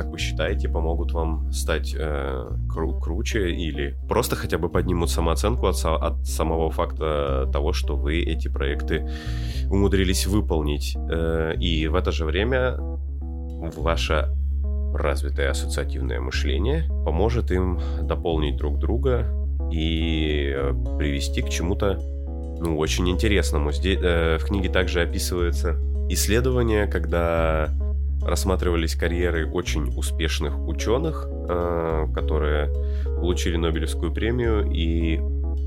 как 0.00 0.10
вы 0.10 0.18
считаете, 0.18 0.66
помогут 0.66 1.12
вам 1.12 1.52
стать 1.52 1.94
э, 1.94 2.50
кру- 2.74 2.98
круче 2.98 3.50
или 3.50 3.94
просто 4.08 4.34
хотя 4.34 4.56
бы 4.56 4.70
поднимут 4.70 5.10
самооценку 5.10 5.66
от, 5.66 5.76
от 5.84 6.26
самого 6.26 6.70
факта 6.70 7.50
того, 7.52 7.74
что 7.74 7.96
вы 7.96 8.22
эти 8.22 8.48
проекты 8.48 9.06
умудрились 9.68 10.26
выполнить. 10.26 10.96
Э, 10.96 11.52
и 11.60 11.86
в 11.86 11.96
это 11.96 12.12
же 12.12 12.24
время 12.24 12.78
ваше 13.76 14.34
развитое 14.94 15.50
ассоциативное 15.50 16.18
мышление 16.18 16.86
поможет 17.04 17.50
им 17.50 17.78
дополнить 18.00 18.56
друг 18.56 18.78
друга 18.78 19.26
и 19.70 20.50
э, 20.56 20.72
привести 20.98 21.42
к 21.42 21.50
чему-то 21.50 22.00
ну, 22.58 22.78
очень 22.78 23.06
интересному. 23.10 23.70
Здесь, 23.70 23.98
э, 24.00 24.38
в 24.38 24.46
книге 24.46 24.70
также 24.70 25.02
описывается 25.02 25.76
исследование, 26.08 26.86
когда 26.86 27.68
рассматривались 28.22 28.94
карьеры 28.94 29.50
очень 29.50 29.92
успешных 29.96 30.58
ученых, 30.66 31.26
э, 31.28 32.06
которые 32.14 32.72
получили 33.16 33.56
Нобелевскую 33.56 34.12
премию, 34.12 34.70
и 34.70 35.18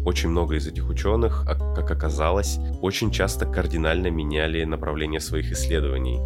очень 0.05 0.29
много 0.29 0.55
из 0.55 0.67
этих 0.67 0.89
ученых, 0.89 1.45
а, 1.47 1.55
как 1.75 1.89
оказалось, 1.91 2.59
очень 2.81 3.11
часто 3.11 3.45
кардинально 3.45 4.07
меняли 4.07 4.63
направление 4.65 5.19
своих 5.19 5.51
исследований 5.51 6.19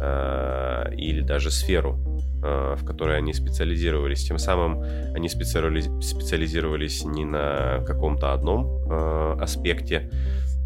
э, 0.00 0.94
или 0.94 1.20
даже 1.22 1.50
сферу, 1.50 1.98
в 2.42 2.84
которой 2.84 3.18
они 3.18 3.32
специализировались. 3.32 4.24
Тем 4.24 4.38
самым 4.38 4.82
они 5.14 5.28
специализировались 5.28 7.04
не 7.04 7.24
на 7.24 7.82
каком-то 7.84 8.34
одном 8.34 9.40
аспекте, 9.40 10.10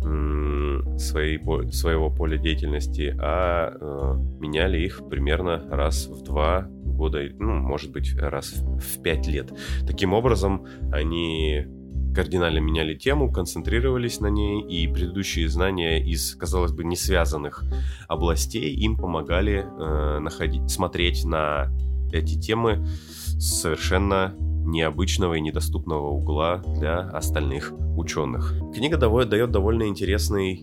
своей, 0.01 1.41
своего 1.73 2.11
поля 2.11 2.39
деятельности, 2.39 3.17
а 3.19 3.73
э, 3.73 4.41
меняли 4.41 4.79
их 4.79 5.03
примерно 5.09 5.67
раз 5.71 6.07
в 6.07 6.23
два 6.23 6.67
года, 6.69 7.21
ну, 7.39 7.55
может 7.55 7.93
быть, 7.93 8.15
раз 8.17 8.53
в 8.53 9.03
пять 9.03 9.27
лет. 9.27 9.53
Таким 9.87 10.13
образом, 10.13 10.67
они 10.93 11.67
кардинально 12.15 12.59
меняли 12.59 12.95
тему, 12.95 13.33
концентрировались 13.33 14.21
на 14.21 14.27
ней, 14.27 14.63
и 14.63 14.87
предыдущие 14.93 15.49
знания 15.49 16.05
из, 16.05 16.35
казалось 16.35 16.73
бы, 16.73 16.85
не 16.85 16.97
связанных 16.97 17.65
областей 18.09 18.75
им 18.75 18.97
помогали 18.97 19.65
э, 19.65 20.19
находить, 20.19 20.71
смотреть 20.71 21.25
на 21.25 21.69
эти 22.13 22.39
темы 22.39 22.85
совершенно 23.39 24.35
необычного 24.65 25.35
и 25.35 25.41
недоступного 25.41 26.09
угла 26.09 26.63
для 26.79 27.01
остальных 27.01 27.73
ученых. 27.97 28.55
Книга 28.75 28.97
дает 28.97 29.51
довольно 29.51 29.85
интересный 29.89 30.63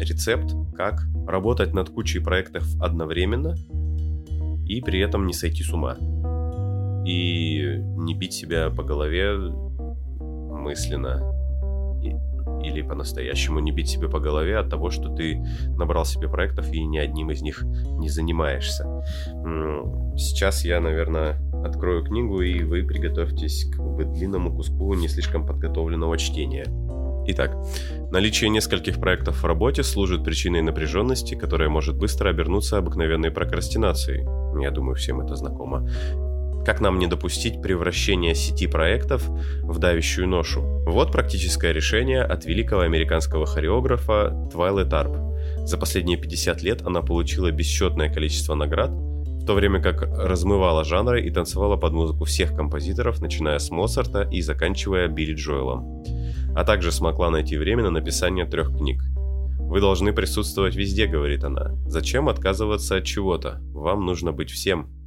рецепт, 0.00 0.54
как 0.76 1.02
работать 1.26 1.74
над 1.74 1.90
кучей 1.90 2.20
проектов 2.20 2.64
одновременно 2.80 3.54
и 4.66 4.80
при 4.80 5.00
этом 5.00 5.26
не 5.26 5.32
сойти 5.32 5.62
с 5.62 5.72
ума. 5.72 5.96
И 7.06 7.62
не 7.96 8.14
бить 8.14 8.34
себя 8.34 8.70
по 8.70 8.82
голове 8.82 9.34
мысленно 10.18 11.34
или 12.62 12.82
по-настоящему 12.82 13.60
не 13.60 13.70
бить 13.72 13.88
себе 13.88 14.08
по 14.08 14.18
голове 14.18 14.58
от 14.58 14.68
того, 14.68 14.90
что 14.90 15.14
ты 15.14 15.40
набрал 15.76 16.04
себе 16.04 16.28
проектов 16.28 16.70
и 16.72 16.84
ни 16.84 16.98
одним 16.98 17.30
из 17.30 17.40
них 17.40 17.62
не 17.62 18.08
занимаешься. 18.08 18.84
Сейчас 20.16 20.64
я, 20.64 20.80
наверное, 20.80 21.38
открою 21.64 22.04
книгу, 22.04 22.40
и 22.40 22.62
вы 22.62 22.82
приготовьтесь 22.84 23.70
к 23.70 24.04
длинному 24.04 24.54
куску 24.54 24.94
не 24.94 25.08
слишком 25.08 25.46
подготовленного 25.46 26.18
чтения. 26.18 26.66
Итак, 27.30 27.54
наличие 28.10 28.48
нескольких 28.48 29.00
проектов 29.00 29.42
в 29.42 29.44
работе 29.44 29.82
служит 29.82 30.24
причиной 30.24 30.62
напряженности, 30.62 31.34
которая 31.34 31.68
может 31.68 31.96
быстро 31.96 32.30
обернуться 32.30 32.78
обыкновенной 32.78 33.30
прокрастинацией. 33.30 34.24
Я 34.62 34.70
думаю, 34.70 34.94
всем 34.94 35.20
это 35.20 35.36
знакомо. 35.36 35.86
Как 36.64 36.80
нам 36.80 36.98
не 36.98 37.06
допустить 37.06 37.62
превращения 37.62 38.34
сети 38.34 38.66
проектов 38.66 39.28
в 39.62 39.78
давящую 39.78 40.28
ношу? 40.28 40.62
Вот 40.86 41.12
практическое 41.12 41.72
решение 41.72 42.22
от 42.22 42.44
великого 42.44 42.82
американского 42.82 43.46
хореографа 43.46 44.48
Твайлет 44.50 44.92
Арп. 44.92 45.16
За 45.64 45.76
последние 45.76 46.18
50 46.18 46.62
лет 46.62 46.82
она 46.82 47.02
получила 47.02 47.50
бесчетное 47.50 48.12
количество 48.12 48.54
наград, 48.54 48.90
то 49.48 49.54
время 49.54 49.80
как 49.80 50.02
размывала 50.02 50.84
жанры 50.84 51.22
и 51.22 51.30
танцевала 51.30 51.78
под 51.78 51.94
музыку 51.94 52.24
всех 52.26 52.54
композиторов, 52.54 53.22
начиная 53.22 53.58
с 53.58 53.70
Моцарта 53.70 54.28
и 54.30 54.42
заканчивая 54.42 55.08
Билли 55.08 55.32
Джоэлом. 55.32 56.04
А 56.54 56.64
также 56.64 56.92
смогла 56.92 57.30
найти 57.30 57.56
время 57.56 57.84
на 57.84 57.90
написание 57.90 58.44
трех 58.44 58.76
книг. 58.76 59.02
«Вы 59.58 59.80
должны 59.80 60.12
присутствовать 60.12 60.76
везде»,— 60.76 61.06
говорит 61.06 61.44
она. 61.44 61.74
«Зачем 61.86 62.28
отказываться 62.28 62.96
от 62.96 63.04
чего-то? 63.04 63.58
Вам 63.72 64.04
нужно 64.04 64.32
быть 64.32 64.50
всем». 64.50 64.97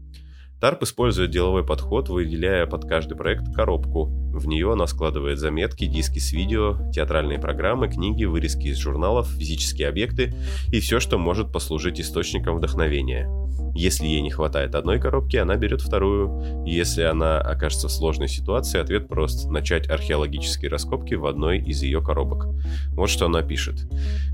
Тарп 0.61 0.83
использует 0.83 1.31
деловой 1.31 1.65
подход, 1.65 2.09
выделяя 2.09 2.67
под 2.67 2.87
каждый 2.87 3.17
проект 3.17 3.51
коробку. 3.51 4.05
В 4.31 4.45
нее 4.47 4.71
она 4.71 4.85
складывает 4.85 5.39
заметки, 5.39 5.87
диски 5.87 6.19
с 6.19 6.31
видео, 6.31 6.77
театральные 6.93 7.39
программы, 7.39 7.89
книги, 7.89 8.25
вырезки 8.25 8.67
из 8.67 8.77
журналов, 8.77 9.27
физические 9.27 9.87
объекты 9.87 10.35
и 10.71 10.79
все, 10.79 10.99
что 10.99 11.17
может 11.17 11.51
послужить 11.51 11.99
источником 11.99 12.57
вдохновения. 12.57 13.27
Если 13.73 14.05
ей 14.05 14.21
не 14.21 14.29
хватает 14.29 14.75
одной 14.75 14.99
коробки, 14.99 15.37
она 15.37 15.55
берет 15.55 15.81
вторую. 15.81 16.65
Если 16.65 17.03
она 17.03 17.39
окажется 17.39 17.87
в 17.87 17.91
сложной 17.91 18.27
ситуации, 18.27 18.79
ответ 18.79 19.07
прост– 19.07 19.49
начать 19.49 19.89
археологические 19.89 20.69
раскопки 20.69 21.13
в 21.13 21.25
одной 21.25 21.59
из 21.59 21.81
ее 21.81 22.01
коробок. 22.01 22.47
Вот 22.91 23.09
что 23.09 23.27
она 23.27 23.41
пишет. 23.41 23.87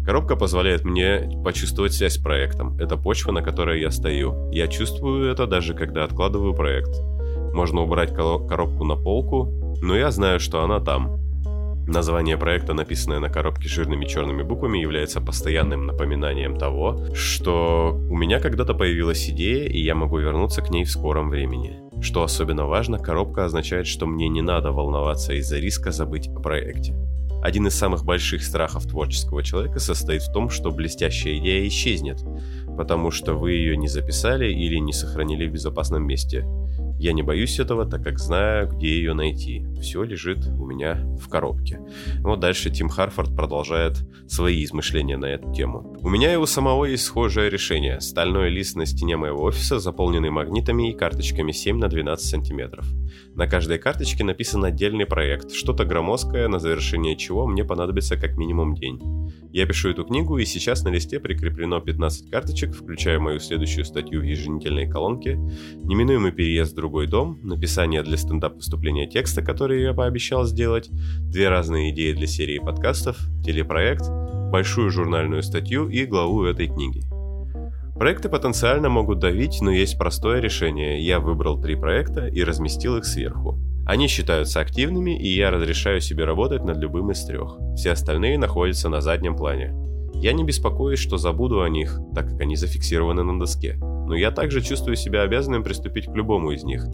Коробка 0.04 0.36
позволяет 0.36 0.86
мне 0.86 1.30
почувствовать 1.44 1.94
связь 1.94 2.16
с 2.16 2.18
проектом. 2.18 2.78
Это 2.80 2.98
почва, 2.98 3.32
на 3.32 3.44
которой 3.44 3.80
я 3.80 3.92
стою. 3.92 4.50
Я 4.52 4.68
чувствую 4.68 5.32
это 5.32 5.46
даже 5.46 5.74
когда 5.74 6.06
откладываю 6.18 6.56
проект. 6.56 7.00
Можно 7.54 7.82
убрать 7.82 8.12
коробку 8.14 8.84
на 8.84 8.96
полку, 8.96 9.54
но 9.84 9.96
я 9.96 10.10
знаю, 10.10 10.40
что 10.40 10.64
она 10.64 10.80
там. 10.80 11.20
Название 11.88 12.38
проекта, 12.38 12.74
написанное 12.74 13.20
на 13.20 13.30
коробке 13.30 13.70
жирными 13.70 14.06
черными 14.06 14.42
буквами, 14.42 14.80
является 14.80 15.22
постоянным 15.22 15.86
напоминанием 15.86 16.58
того, 16.58 17.14
что 17.14 17.96
у 18.10 18.18
меня 18.18 18.40
когда-то 18.40 18.74
появилась 18.74 19.30
идея, 19.30 19.70
и 19.70 19.80
я 19.80 19.94
могу 19.94 20.18
вернуться 20.18 20.62
к 20.64 20.72
ней 20.72 20.86
в 20.86 20.90
скором 20.90 21.30
времени. 21.30 21.80
Что 22.02 22.24
особенно 22.24 22.66
важно, 22.66 22.98
коробка 22.98 23.46
означает, 23.46 23.86
что 23.86 24.08
мне 24.08 24.28
не 24.28 24.42
надо 24.42 24.72
волноваться 24.72 25.34
из-за 25.34 25.60
риска 25.60 25.92
забыть 25.92 26.28
о 26.30 26.40
проекте. 26.40 26.96
Один 27.44 27.68
из 27.68 27.76
самых 27.76 28.04
больших 28.04 28.44
страхов 28.44 28.88
творческого 28.88 29.44
человека 29.44 29.80
состоит 29.80 30.24
в 30.24 30.34
том, 30.34 30.50
что 30.50 30.72
блестящая 30.72 31.38
идея 31.38 31.68
исчезнет, 31.68 32.18
потому 32.78 33.12
что 33.12 33.34
вы 33.34 33.54
ее 33.54 33.76
не 33.76 33.88
записали 33.88 34.52
или 34.52 34.78
не 34.78 34.94
сохранили 34.94 35.48
в 35.48 35.52
безопасном 35.52 36.06
месте. 36.06 36.46
Я 37.00 37.14
не 37.14 37.22
боюсь 37.22 37.60
этого, 37.60 37.86
так 37.86 38.04
как 38.04 38.20
знаю, 38.20 38.70
где 38.70 38.90
ее 38.90 39.14
найти. 39.14 39.66
Все 39.82 40.04
лежит 40.04 40.48
у 40.48 40.66
меня 40.66 40.96
в 41.22 41.30
коробке. 41.30 41.80
Вот 42.22 42.40
дальше 42.40 42.70
Тим 42.70 42.90
Харфорд 42.90 43.36
продолжает 43.36 43.98
свои 44.28 44.64
измышления 44.64 45.18
на 45.18 45.28
эту 45.28 45.54
тему. 45.54 45.96
У 46.02 46.10
меня 46.10 46.34
и 46.34 46.38
у 46.38 46.46
самого 46.46 46.86
есть 46.86 47.06
схожее 47.06 47.50
решение. 47.50 48.02
Стальной 48.02 48.50
лист 48.50 48.76
на 48.76 48.86
стене 48.86 49.18
моего 49.18 49.44
офиса, 49.44 49.80
заполненный 49.80 50.30
магнитами 50.30 50.92
и 50.92 50.94
карточками 50.96 51.52
7 51.52 51.78
на 51.78 51.88
12 51.88 52.28
сантиметров. 52.28 52.86
На 53.36 53.48
каждой 53.48 53.78
карточке 53.78 54.24
написан 54.24 54.66
отдельный 54.66 55.06
проект, 55.06 55.52
что-то 55.52 55.86
громоздкое, 55.86 56.48
на 56.48 56.60
завершение 56.60 57.16
чего 57.16 57.46
мне 57.46 57.64
понадобится 57.64 58.18
как 58.18 58.36
минимум 58.38 58.74
день. 58.74 59.00
Я 59.52 59.66
пишу 59.66 59.90
эту 59.90 60.04
книгу, 60.04 60.38
и 60.38 60.46
сейчас 60.46 60.84
на 60.84 60.90
листе 60.90 61.20
прикреплено 61.20 61.80
15 61.80 62.30
карточек, 62.30 62.76
включая 62.76 63.20
мою 63.20 63.40
следующую 63.40 63.86
статью 63.86 64.22
в 64.22 64.24
еженедельной 64.24 64.90
колонке, 64.90 65.36
неминуемый 65.84 66.32
переезд 66.32 66.74
в 66.74 66.76
другой 66.88 67.08
дом, 67.08 67.38
написание 67.44 68.02
для 68.02 68.16
стендап-выступления 68.16 69.08
текста, 69.08 69.42
который 69.42 69.82
я 69.82 69.94
пообещал 69.94 70.46
сделать, 70.46 70.90
две 70.90 71.50
разные 71.50 71.92
идеи 71.92 72.14
для 72.14 72.28
серии 72.28 72.60
подкастов, 72.60 73.18
телепроект, 73.44 74.10
большую 74.54 74.90
журнальную 74.90 75.44
статью 75.44 75.90
и 75.90 76.06
главу 76.06 76.46
этой 76.46 76.68
книги. 76.68 77.04
Проекты 77.98 78.30
потенциально 78.30 78.88
могут 78.88 79.20
давить, 79.20 79.60
но 79.60 79.70
есть 79.70 79.98
простое 79.98 80.40
решение. 80.40 81.06
Я 81.06 81.20
выбрал 81.20 81.62
три 81.62 81.76
проекта 81.76 82.28
и 82.28 82.42
разместил 82.42 82.96
их 82.96 83.04
сверху. 83.04 83.60
Они 83.86 84.08
считаются 84.08 84.62
активными, 84.62 85.20
и 85.20 85.28
я 85.36 85.52
разрешаю 85.52 86.00
себе 86.00 86.24
работать 86.24 86.64
над 86.64 86.78
любым 86.78 87.12
из 87.12 87.26
трех. 87.26 87.58
Все 87.76 87.92
остальные 87.92 88.38
находятся 88.38 88.88
на 88.88 89.02
заднем 89.02 89.36
плане. 89.36 89.87
Я 90.20 90.34
не 90.34 90.44
беспокоюсь, 90.44 91.00
что 91.00 91.18
забуду 91.18 91.62
о 91.62 91.70
них, 91.70 92.00
так 92.16 92.30
как 92.30 92.42
они 92.42 92.56
зафиксированы 92.56 93.24
на 93.24 93.40
доске. 93.40 93.78
Но 93.82 94.16
я 94.16 94.32
также 94.32 94.62
чувствую 94.62 94.96
себя 94.96 95.22
обязанным 95.22 95.64
приступить 95.64 96.06
к 96.06 96.16
любому 96.16 96.52
из 96.52 96.64
них. 96.64 96.86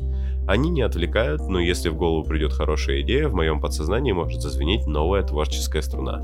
Они 0.45 0.69
не 0.69 0.81
отвлекают, 0.81 1.41
но 1.47 1.59
если 1.59 1.87
в 1.87 1.95
голову 1.95 2.23
придет 2.23 2.51
хорошая 2.51 3.01
идея, 3.01 3.29
в 3.29 3.33
моем 3.33 3.61
подсознании 3.61 4.11
может 4.11 4.41
зазвенеть 4.41 4.87
новая 4.87 5.23
творческая 5.23 5.81
струна. 5.81 6.21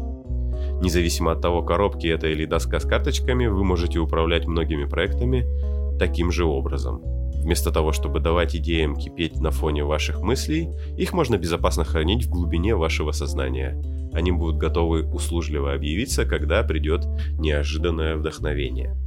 Независимо 0.81 1.31
от 1.31 1.41
того, 1.41 1.61
коробки 1.61 2.07
это 2.07 2.27
или 2.27 2.45
доска 2.45 2.79
с 2.79 2.85
карточками, 2.85 3.47
вы 3.47 3.63
можете 3.63 3.99
управлять 3.99 4.45
многими 4.45 4.83
проектами 4.85 5.45
таким 5.97 6.31
же 6.31 6.43
образом. 6.43 7.01
Вместо 7.41 7.71
того, 7.71 7.93
чтобы 7.93 8.19
давать 8.19 8.55
идеям 8.57 8.97
кипеть 8.97 9.39
на 9.39 9.51
фоне 9.51 9.85
ваших 9.85 10.21
мыслей, 10.21 10.69
их 10.97 11.13
можно 11.13 11.37
безопасно 11.37 11.85
хранить 11.85 12.25
в 12.25 12.29
глубине 12.29 12.75
вашего 12.75 13.11
сознания. 13.11 13.81
Они 14.19 14.33
будут 14.33 14.57
готовы 14.57 15.03
услужливо 15.03 15.73
объявиться, 15.73 16.25
когда 16.25 16.61
придет 16.63 17.05
неожиданное 17.37 18.17
вдохновение. 18.17 18.97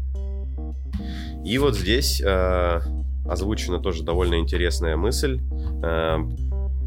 И 1.44 1.58
вот 1.58 1.76
здесь 1.76 2.18
э, 2.22 2.80
озвучена 3.26 3.78
тоже 3.78 4.04
довольно 4.04 4.38
интересная 4.38 4.96
мысль 4.96 5.38
э, 5.82 6.18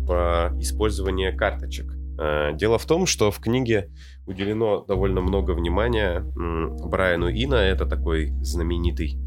про 0.07 0.51
использование 0.59 1.33
карточек. 1.33 1.85
Э, 2.19 2.51
дело 2.55 2.79
в 2.79 2.85
том, 2.88 3.05
что 3.05 3.29
в 3.29 3.39
книге 3.39 3.91
уделено 4.25 4.83
довольно 4.88 5.21
много 5.21 5.51
внимания 5.51 6.25
Брайану 6.35 7.29
Ина. 7.29 7.55
Это 7.55 7.85
такой 7.85 8.31
знаменитый 8.41 9.19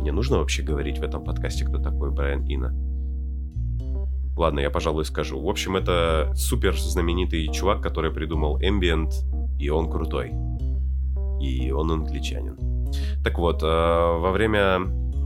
мне 0.00 0.12
нужно 0.12 0.38
вообще 0.38 0.62
говорить 0.62 0.98
в 0.98 1.02
этом 1.02 1.22
подкасте, 1.24 1.64
кто 1.64 1.78
такой 1.78 2.10
Брайан 2.10 2.44
Ина? 2.46 2.89
Ладно, 4.36 4.60
я, 4.60 4.70
пожалуй, 4.70 5.04
скажу. 5.04 5.40
В 5.40 5.48
общем, 5.48 5.76
это 5.76 6.32
супер 6.34 6.76
знаменитый 6.78 7.48
чувак, 7.48 7.80
который 7.80 8.10
придумал 8.10 8.58
Ambient, 8.60 9.12
и 9.58 9.68
он 9.68 9.90
крутой. 9.90 10.32
И 11.40 11.70
он 11.70 11.90
англичанин. 11.90 12.56
Так 13.22 13.38
вот, 13.38 13.62
э, 13.62 13.66
во 13.66 14.30
время 14.30 14.80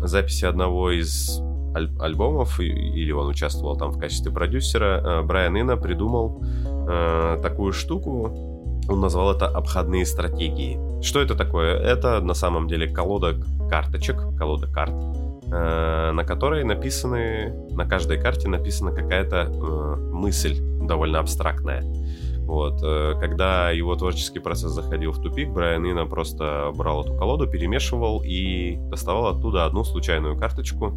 записи 0.05 0.45
одного 0.45 0.91
из 0.91 1.41
аль- 1.75 1.97
альбомов, 2.01 2.61
или 2.61 3.13
он 3.13 3.29
участвовал 3.29 3.77
там 3.77 3.91
в 3.91 3.99
качестве 3.99 4.33
продюсера, 4.33 5.01
э, 5.03 5.23
Брайан 5.23 5.57
Ина 5.57 5.77
придумал 5.77 6.43
э, 6.87 7.39
такую 7.43 7.73
штуку, 7.73 8.27
он 8.89 9.01
назвал 9.01 9.33
это 9.33 9.47
обходные 9.47 10.05
стратегии. 10.05 10.79
Что 11.03 11.21
это 11.21 11.35
такое? 11.35 11.77
Это 11.77 12.21
на 12.21 12.35
самом 12.35 12.69
деле 12.69 12.87
колода 12.89 13.35
карточек, 13.71 14.17
колода 14.37 14.67
карт, 14.67 14.95
на 15.51 16.25
которой 16.25 16.65
написаны, 16.65 17.55
на 17.73 17.87
каждой 17.87 18.21
карте 18.21 18.49
написана 18.49 18.93
какая-то 18.93 19.53
э, 19.53 19.97
мысль 20.13 20.57
довольно 20.87 21.19
абстрактная. 21.19 21.83
Вот. 22.47 22.83
Э, 22.83 23.15
когда 23.19 23.71
его 23.71 23.95
творческий 23.97 24.39
процесс 24.39 24.73
заходил 24.73 25.13
в 25.13 25.23
тупик, 25.23 25.51
Брайан 25.51 25.85
Ина 25.85 26.07
просто 26.07 26.73
брал 26.75 27.03
эту 27.03 27.15
колоду, 27.17 27.47
перемешивал 27.47 28.23
и 28.25 28.77
доставал 28.91 29.27
оттуда 29.29 29.65
одну 29.65 29.85
случайную 29.85 30.37
карточку 30.37 30.93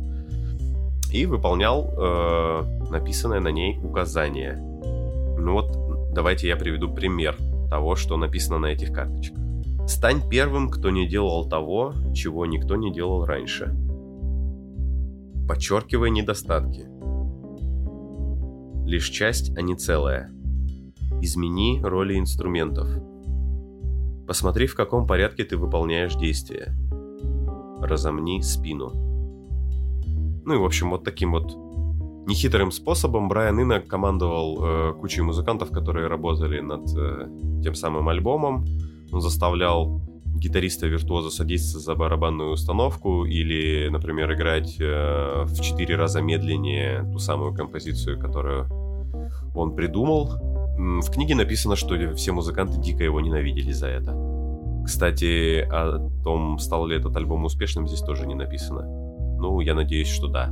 и 1.11 1.25
выполнял 1.25 1.93
э, 1.97 2.63
написанное 2.91 3.39
на 3.39 3.49
ней 3.49 3.79
указание. 3.81 4.57
Ну 4.57 5.53
вот, 5.53 6.13
давайте 6.13 6.47
я 6.47 6.57
приведу 6.57 6.93
пример 6.93 7.37
того, 7.69 7.95
что 7.95 8.17
написано 8.17 8.59
на 8.59 8.67
этих 8.67 8.91
карточках. 8.91 9.39
Стань 9.87 10.21
первым, 10.29 10.69
кто 10.69 10.89
не 10.89 11.07
делал 11.07 11.47
того, 11.47 11.93
чего 12.13 12.45
никто 12.45 12.75
не 12.75 12.91
делал 12.91 13.23
раньше. 13.23 13.73
Подчеркивай 15.47 16.11
недостатки. 16.11 16.87
Лишь 18.85 19.09
часть, 19.09 19.57
а 19.57 19.61
не 19.61 19.75
целая. 19.75 20.29
Измени 21.21 21.81
роли 21.81 22.19
инструментов. 22.19 22.87
Посмотри, 24.27 24.67
в 24.67 24.75
каком 24.75 25.07
порядке 25.07 25.45
ты 25.45 25.55
выполняешь 25.55 26.15
действия. 26.15 26.75
Разомни 27.79 28.41
спину. 28.41 28.91
Ну 30.45 30.53
и, 30.53 30.57
в 30.57 30.65
общем, 30.65 30.89
вот 30.89 31.05
таким 31.05 31.31
вот 31.31 31.55
нехитрым 32.27 32.71
способом 32.71 33.29
Брайан 33.29 33.59
Инна 33.59 33.79
командовал 33.79 34.57
э, 34.59 34.93
кучей 34.99 35.21
музыкантов, 35.21 35.71
которые 35.71 36.07
работали 36.07 36.59
над 36.59 36.93
э, 36.97 37.29
тем 37.63 37.73
самым 37.73 38.09
альбомом. 38.09 38.65
Он 39.13 39.21
заставлял 39.21 40.01
гитариста-виртуоза 40.37 41.29
садиться 41.29 41.79
за 41.79 41.95
барабанную 41.95 42.51
установку 42.51 43.25
или, 43.25 43.87
например, 43.89 44.33
играть 44.33 44.77
э, 44.79 45.43
в 45.45 45.61
четыре 45.61 45.95
раза 45.95 46.21
медленнее 46.21 47.03
ту 47.11 47.19
самую 47.19 47.53
композицию, 47.53 48.19
которую 48.19 48.67
он 49.55 49.75
придумал. 49.75 50.29
В 50.77 51.11
книге 51.11 51.35
написано, 51.35 51.75
что 51.75 51.95
все 52.15 52.31
музыканты 52.31 52.79
дико 52.79 53.03
его 53.03 53.19
ненавидели 53.19 53.71
за 53.71 53.87
это. 53.87 54.15
Кстати, 54.85 55.67
о 55.69 56.09
том, 56.23 56.59
стал 56.59 56.85
ли 56.87 56.95
этот 56.95 57.15
альбом 57.17 57.45
успешным, 57.45 57.87
здесь 57.87 58.01
тоже 58.01 58.25
не 58.25 58.35
написано. 58.35 58.83
Ну, 59.39 59.59
я 59.59 59.73
надеюсь, 59.73 60.07
что 60.07 60.27
да. 60.27 60.49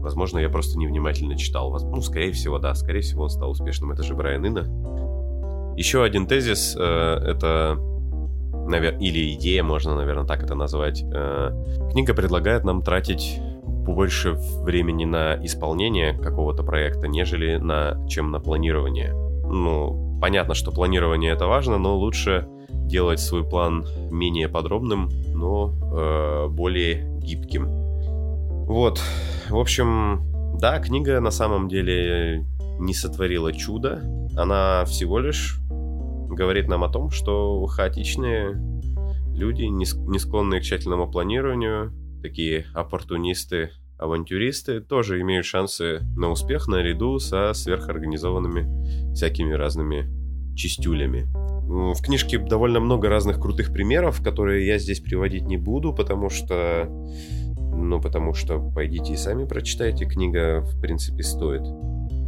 Возможно, 0.00 0.38
я 0.38 0.48
просто 0.48 0.78
невнимательно 0.78 1.36
читал. 1.36 1.76
Ну, 1.80 2.00
скорее 2.02 2.32
всего, 2.32 2.58
да. 2.58 2.74
Скорее 2.74 3.00
всего, 3.00 3.24
он 3.24 3.30
стал 3.30 3.50
успешным. 3.50 3.90
Это 3.90 4.02
же 4.02 4.14
Брайан 4.14 4.44
Инна. 4.44 5.74
Еще 5.76 6.02
один 6.02 6.26
тезис 6.26 6.76
э, 6.76 6.82
это 6.82 7.78
навер... 8.68 8.96
или 8.98 9.34
идея, 9.34 9.62
можно, 9.62 9.94
наверное, 9.96 10.26
так 10.26 10.42
это 10.42 10.54
назвать. 10.54 11.02
Э, 11.12 11.50
книга 11.92 12.14
предлагает 12.14 12.64
нам 12.64 12.82
тратить 12.82 13.40
больше 13.64 14.32
времени 14.62 15.04
на 15.04 15.42
исполнение 15.44 16.12
какого-то 16.12 16.62
проекта, 16.62 17.08
нежели 17.08 17.56
на 17.56 18.06
чем 18.08 18.30
на 18.30 18.38
планирование. 18.38 19.12
Ну, 19.12 20.18
понятно, 20.20 20.54
что 20.54 20.70
планирование 20.70 21.32
это 21.32 21.46
важно, 21.46 21.78
но 21.78 21.96
лучше 21.96 22.46
делать 22.68 23.20
свой 23.20 23.48
план 23.48 23.86
менее 24.10 24.48
подробным, 24.48 25.08
но 25.34 25.72
э, 25.72 26.48
более 26.48 27.18
гибким. 27.20 27.66
Вот, 28.66 29.00
в 29.48 29.58
общем, 29.58 30.22
да, 30.58 30.78
книга 30.80 31.20
на 31.20 31.30
самом 31.30 31.68
деле 31.68 32.46
не 32.78 32.92
сотворила 32.92 33.52
чудо, 33.52 34.02
она 34.36 34.84
всего 34.84 35.18
лишь 35.18 35.58
говорит 36.38 36.68
нам 36.68 36.84
о 36.84 36.88
том, 36.88 37.10
что 37.10 37.66
хаотичные 37.66 38.56
люди, 39.34 39.64
не 39.64 40.18
склонные 40.18 40.60
к 40.60 40.64
тщательному 40.64 41.10
планированию, 41.10 41.92
такие 42.22 42.66
оппортунисты, 42.74 43.70
авантюристы 43.98 44.80
тоже 44.80 45.20
имеют 45.20 45.44
шансы 45.44 46.00
на 46.16 46.30
успех 46.30 46.68
наряду 46.68 47.18
со 47.18 47.52
сверхорганизованными 47.52 49.12
всякими 49.14 49.52
разными 49.52 50.06
чистюлями. 50.54 51.26
В 51.68 52.00
книжке 52.02 52.38
довольно 52.38 52.80
много 52.80 53.08
разных 53.08 53.40
крутых 53.40 53.72
примеров, 53.72 54.22
которые 54.22 54.66
я 54.66 54.78
здесь 54.78 55.00
приводить 55.00 55.44
не 55.44 55.56
буду, 55.56 55.92
потому 55.92 56.30
что... 56.30 56.88
Ну, 57.80 58.00
потому 58.00 58.32
что 58.32 58.58
пойдите 58.58 59.12
и 59.12 59.16
сами 59.16 59.44
прочитайте. 59.44 60.04
Книга, 60.06 60.62
в 60.62 60.80
принципе, 60.80 61.22
стоит 61.22 61.62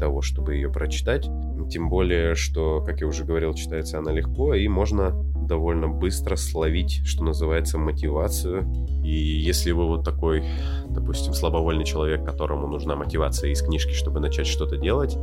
того, 0.01 0.23
чтобы 0.23 0.55
ее 0.55 0.71
прочитать. 0.71 1.29
Тем 1.71 1.89
более, 1.89 2.35
что, 2.35 2.81
как 2.81 3.01
я 3.01 3.07
уже 3.07 3.25
говорил, 3.25 3.55
читается 3.55 3.99
она 3.99 4.11
легко, 4.11 4.55
и 4.55 4.67
можно 4.67 5.13
довольно 5.47 5.89
быстро 5.89 6.37
словить, 6.37 7.03
что 7.05 7.23
называется, 7.25 7.79
мотивацию. 7.79 8.67
И 9.05 9.11
если 9.11 9.73
вы 9.73 9.87
вот 9.87 10.05
такой, 10.05 10.43
допустим, 10.89 11.35
слабовольный 11.35 11.85
человек, 11.85 12.25
которому 12.25 12.67
нужна 12.67 12.97
мотивация 12.97 13.51
из 13.51 13.63
книжки, 13.63 13.93
чтобы 13.93 14.21
начать 14.21 14.47
что-то 14.47 14.77
делать, 14.77 15.17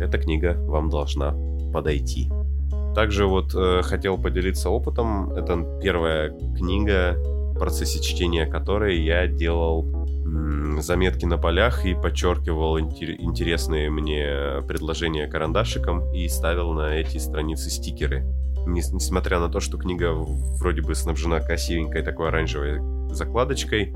эта 0.00 0.18
книга 0.18 0.56
вам 0.58 0.88
должна 0.88 1.34
подойти. 1.72 2.30
Также 2.94 3.26
вот 3.26 3.54
э, 3.54 3.82
хотел 3.82 4.18
поделиться 4.18 4.68
опытом. 4.68 5.32
Это 5.32 5.80
первая 5.82 6.30
книга, 6.56 7.16
в 7.16 7.58
процессе 7.58 8.02
чтения 8.02 8.46
которой 8.46 9.02
я 9.02 9.26
делал 9.26 10.01
заметки 10.80 11.24
на 11.24 11.38
полях 11.38 11.84
и 11.84 11.94
подчеркивал 11.94 12.78
интересные 12.78 13.90
мне 13.90 14.62
предложения 14.66 15.26
карандашиком 15.26 16.12
и 16.12 16.28
ставил 16.28 16.72
на 16.72 16.94
эти 16.94 17.18
страницы 17.18 17.70
стикеры. 17.70 18.24
Несмотря 18.66 19.40
на 19.40 19.48
то, 19.48 19.60
что 19.60 19.76
книга 19.76 20.12
вроде 20.12 20.82
бы 20.82 20.94
снабжена 20.94 21.40
красивенькой 21.40 22.02
такой 22.02 22.28
оранжевой 22.28 22.80
закладочкой, 23.12 23.94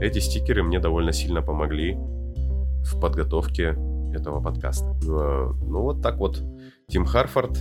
эти 0.00 0.18
стикеры 0.18 0.62
мне 0.62 0.80
довольно 0.80 1.12
сильно 1.12 1.42
помогли 1.42 1.94
в 1.94 3.00
подготовке 3.00 3.76
этого 4.14 4.42
подкаста. 4.42 4.96
Ну, 5.02 5.52
ну 5.64 5.82
вот 5.82 6.02
так 6.02 6.16
вот. 6.16 6.42
Тим 6.88 7.04
Харфорд, 7.04 7.58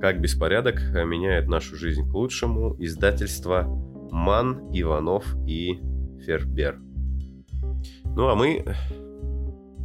как 0.00 0.20
беспорядок 0.20 0.76
меняет 0.92 1.48
нашу 1.48 1.76
жизнь 1.76 2.08
к 2.08 2.14
лучшему. 2.14 2.76
Издательство 2.78 3.64
Ман, 4.10 4.68
Иванов 4.72 5.24
и 5.46 5.80
Фербер. 6.24 6.85
Ну 8.16 8.28
а 8.28 8.34
мы 8.34 8.64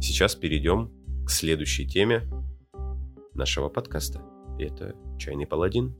сейчас 0.00 0.34
перейдем 0.34 0.90
к 1.26 1.30
следующей 1.30 1.86
теме 1.86 2.22
нашего 3.34 3.68
подкаста. 3.68 4.22
Это 4.58 4.96
«Чайный 5.18 5.46
паладин». 5.46 5.94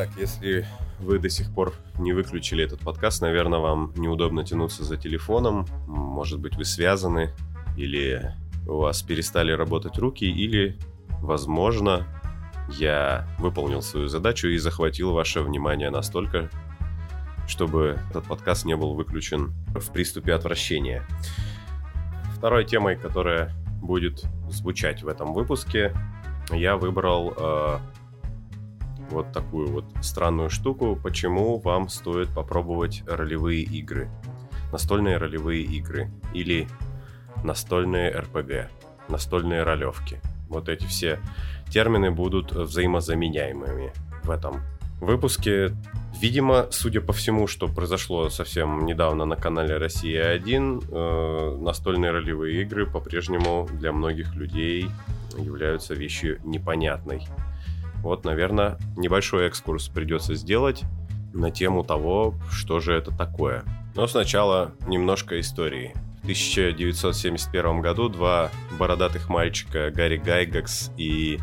Итак, 0.00 0.10
если 0.16 0.64
вы 1.00 1.18
до 1.18 1.28
сих 1.28 1.52
пор 1.52 1.74
не 1.98 2.12
выключили 2.12 2.62
этот 2.62 2.78
подкаст, 2.78 3.20
наверное, 3.20 3.58
вам 3.58 3.92
неудобно 3.96 4.44
тянуться 4.44 4.84
за 4.84 4.96
телефоном. 4.96 5.66
Может 5.88 6.38
быть, 6.38 6.54
вы 6.54 6.64
связаны, 6.64 7.32
или 7.76 8.32
у 8.68 8.76
вас 8.76 9.02
перестали 9.02 9.50
работать 9.50 9.98
руки, 9.98 10.24
или, 10.24 10.78
возможно, 11.20 12.06
я 12.78 13.26
выполнил 13.40 13.82
свою 13.82 14.06
задачу 14.06 14.46
и 14.46 14.56
захватил 14.58 15.10
ваше 15.10 15.40
внимание 15.40 15.90
настолько, 15.90 16.48
чтобы 17.48 17.98
этот 18.10 18.24
подкаст 18.26 18.66
не 18.66 18.76
был 18.76 18.94
выключен 18.94 19.52
в 19.74 19.90
приступе 19.90 20.32
отвращения. 20.32 21.04
Второй 22.36 22.64
темой, 22.64 22.94
которая 22.94 23.52
будет 23.82 24.22
звучать 24.48 25.02
в 25.02 25.08
этом 25.08 25.32
выпуске, 25.34 25.92
я 26.52 26.76
выбрал 26.76 27.34
э, 27.36 27.78
вот 29.10 29.32
такую 29.32 29.70
вот 29.70 29.84
странную 30.02 30.50
штуку, 30.50 30.98
почему 31.02 31.58
вам 31.58 31.88
стоит 31.88 32.28
попробовать 32.34 33.02
ролевые 33.06 33.62
игры. 33.62 34.08
Настольные 34.72 35.16
ролевые 35.16 35.62
игры 35.62 36.10
или 36.34 36.68
настольные 37.42 38.10
РПГ, 38.10 38.70
настольные 39.08 39.62
ролевки. 39.62 40.20
Вот 40.48 40.68
эти 40.68 40.84
все 40.84 41.18
термины 41.70 42.10
будут 42.10 42.52
взаимозаменяемыми 42.52 43.92
в 44.24 44.30
этом 44.30 44.60
выпуске. 45.00 45.74
Видимо, 46.20 46.66
судя 46.70 47.00
по 47.00 47.12
всему, 47.12 47.46
что 47.46 47.68
произошло 47.68 48.28
совсем 48.30 48.84
недавно 48.84 49.24
на 49.24 49.36
канале 49.36 49.76
Россия-1, 49.76 50.84
э, 50.90 51.58
настольные 51.60 52.10
ролевые 52.10 52.62
игры 52.62 52.86
по-прежнему 52.86 53.68
для 53.72 53.92
многих 53.92 54.34
людей 54.34 54.90
являются 55.36 55.94
вещью 55.94 56.40
непонятной. 56.44 57.28
Вот, 58.02 58.24
наверное, 58.24 58.78
небольшой 58.96 59.46
экскурс 59.46 59.88
придется 59.88 60.34
сделать 60.34 60.84
на 61.32 61.50
тему 61.50 61.84
того, 61.84 62.34
что 62.50 62.80
же 62.80 62.94
это 62.94 63.16
такое. 63.16 63.64
Но 63.94 64.06
сначала 64.06 64.72
немножко 64.86 65.40
истории. 65.40 65.92
В 66.18 66.22
1971 66.22 67.80
году 67.80 68.08
два 68.08 68.50
бородатых 68.78 69.28
мальчика 69.28 69.90
Гарри 69.90 70.16
Гайгакс 70.16 70.90
и 70.96 71.38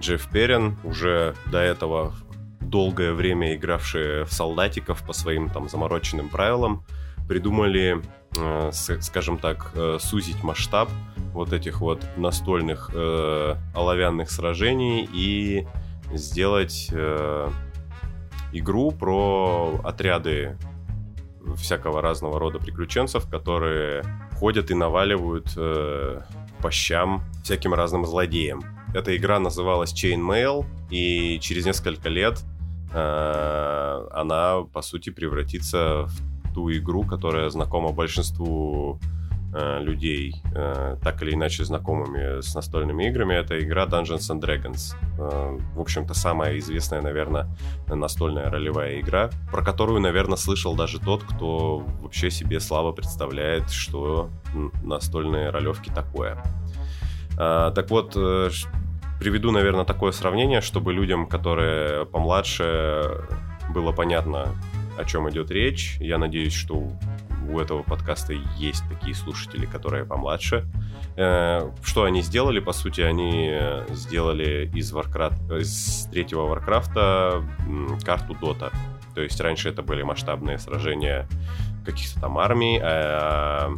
Джефф 0.00 0.28
Перрин, 0.30 0.76
уже 0.84 1.34
до 1.50 1.58
этого 1.58 2.12
долгое 2.60 3.12
время 3.12 3.54
игравшие 3.54 4.24
в 4.24 4.32
солдатиков 4.32 5.04
по 5.06 5.12
своим 5.12 5.48
там 5.48 5.68
замороченным 5.68 6.28
правилам, 6.28 6.84
придумали, 7.28 8.02
э, 8.36 8.70
скажем 8.72 9.38
так, 9.38 9.72
э, 9.74 9.98
сузить 10.00 10.42
масштаб 10.42 10.88
вот 11.32 11.52
этих 11.52 11.80
вот 11.80 12.04
настольных 12.16 12.90
э, 12.92 13.54
оловянных 13.74 14.30
сражений 14.30 15.08
и 15.12 15.66
сделать 16.12 16.88
э, 16.92 17.50
игру 18.52 18.90
про 18.90 19.80
отряды 19.84 20.56
всякого 21.56 22.02
разного 22.02 22.38
рода 22.38 22.58
приключенцев, 22.58 23.28
которые 23.28 24.02
ходят 24.38 24.70
и 24.70 24.74
наваливают 24.74 25.52
э, 25.56 26.20
по 26.60 26.70
щам 26.70 27.22
всяким 27.42 27.74
разным 27.74 28.04
злодеям. 28.04 28.62
Эта 28.94 29.16
игра 29.16 29.38
называлась 29.38 29.92
Chainmail, 29.92 30.64
и 30.90 31.38
через 31.40 31.66
несколько 31.66 32.08
лет 32.08 32.42
э, 32.92 34.08
она, 34.12 34.62
по 34.72 34.82
сути, 34.82 35.10
превратится 35.10 36.06
в 36.06 36.54
ту 36.54 36.70
игру, 36.72 37.04
которая 37.04 37.50
знакома 37.50 37.92
большинству 37.92 38.98
Э, 39.54 39.80
людей, 39.80 40.42
э, 40.54 40.96
так 41.02 41.22
или 41.22 41.32
иначе 41.32 41.64
знакомыми 41.64 42.40
с 42.40 42.54
настольными 42.54 43.08
играми, 43.08 43.34
это 43.34 43.58
игра 43.62 43.86
Dungeons 43.86 44.28
and 44.30 44.40
Dragons. 44.40 44.94
Э, 45.18 45.58
в 45.74 45.80
общем-то, 45.80 46.14
самая 46.14 46.58
известная, 46.58 47.00
наверное, 47.00 47.46
настольная 47.86 48.50
ролевая 48.50 49.00
игра, 49.00 49.30
про 49.50 49.62
которую, 49.62 50.00
наверное, 50.00 50.36
слышал 50.36 50.74
даже 50.74 50.98
тот, 50.98 51.22
кто 51.22 51.78
вообще 52.02 52.30
себе 52.30 52.60
слабо 52.60 52.92
представляет, 52.92 53.70
что 53.70 54.30
настольные 54.82 55.50
ролевки 55.50 55.90
такое. 55.90 56.36
Так 57.36 57.90
вот, 57.90 58.14
приведу, 59.20 59.52
наверное, 59.52 59.84
такое 59.84 60.12
сравнение, 60.12 60.60
чтобы 60.60 60.92
людям, 60.94 61.26
которые 61.26 62.06
помладше, 62.06 63.26
было 63.74 63.92
понятно, 63.92 64.48
о 64.96 65.04
чем 65.04 65.28
идет 65.30 65.50
речь. 65.50 65.96
Я 66.00 66.18
надеюсь, 66.18 66.54
что 66.54 66.90
у 67.48 67.60
этого 67.60 67.82
подкаста 67.82 68.32
есть 68.56 68.82
такие 68.88 69.14
слушатели, 69.14 69.66
которые 69.66 70.04
помладше. 70.04 70.66
Э, 71.16 71.70
что 71.82 72.04
они 72.04 72.22
сделали? 72.22 72.60
По 72.60 72.72
сути, 72.72 73.00
они 73.00 73.56
сделали 73.90 74.70
из, 74.74 74.92
Warcraft, 74.92 75.60
из 75.60 76.08
третьего 76.10 76.46
Варкрафта 76.46 77.44
карту 78.04 78.34
Дота. 78.34 78.72
То 79.14 79.22
есть 79.22 79.40
раньше 79.40 79.70
это 79.70 79.82
были 79.82 80.02
масштабные 80.02 80.58
сражения, 80.58 81.26
каких-то 81.86 82.20
там 82.20 82.36
армий, 82.38 82.78
а 82.82 83.70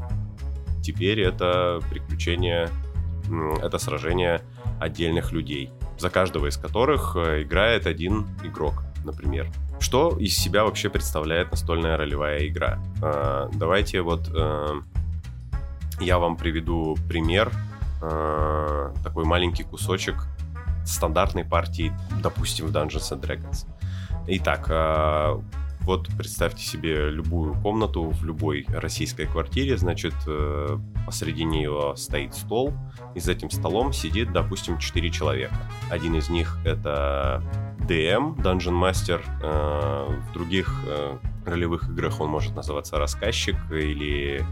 теперь 0.82 1.20
это 1.20 1.80
приключение, 1.90 2.68
это 3.62 3.78
сражение 3.78 4.40
отдельных 4.80 5.32
людей, 5.32 5.70
за 5.98 6.10
каждого 6.10 6.46
из 6.46 6.56
которых 6.56 7.14
э, 7.16 7.42
играет 7.42 7.86
один 7.86 8.26
игрок, 8.42 8.82
например. 9.04 9.48
Что 9.80 10.16
из 10.18 10.36
себя 10.36 10.64
вообще 10.64 10.90
представляет 10.90 11.50
настольная 11.50 11.96
ролевая 11.96 12.46
игра? 12.46 12.78
А, 13.02 13.48
давайте 13.52 14.02
вот 14.02 14.28
э, 14.34 14.80
я 16.00 16.18
вам 16.18 16.36
приведу 16.36 16.96
пример, 17.08 17.52
э, 18.02 18.92
такой 19.02 19.24
маленький 19.24 19.64
кусочек 19.64 20.26
стандартной 20.84 21.44
партии, 21.44 21.92
допустим, 22.22 22.66
в 22.66 22.70
Dungeons 22.70 23.12
and 23.12 23.20
Dragons. 23.20 23.66
Итак, 24.26 24.66
э, 24.68 25.40
вот 25.88 26.06
представьте 26.18 26.62
себе 26.62 27.08
любую 27.08 27.54
комнату 27.54 28.10
в 28.10 28.22
любой 28.22 28.66
российской 28.68 29.24
квартире, 29.24 29.78
значит, 29.78 30.12
э, 30.26 30.76
посреди 31.06 31.44
нее 31.44 31.94
стоит 31.96 32.34
стол, 32.34 32.74
и 33.14 33.20
за 33.20 33.32
этим 33.32 33.48
столом 33.50 33.94
сидит, 33.94 34.30
допустим, 34.30 34.76
4 34.76 35.08
человека. 35.08 35.56
Один 35.90 36.14
из 36.14 36.28
них 36.28 36.58
это 36.66 37.42
DM, 37.88 38.36
Dungeon 38.36 38.78
Master, 38.78 39.22
э, 39.42 40.20
в 40.28 40.32
других 40.34 40.70
ролевых 41.46 41.88
играх 41.88 42.20
он 42.20 42.28
может 42.28 42.54
называться 42.54 42.98
рассказчик 42.98 43.56
или 43.70 44.44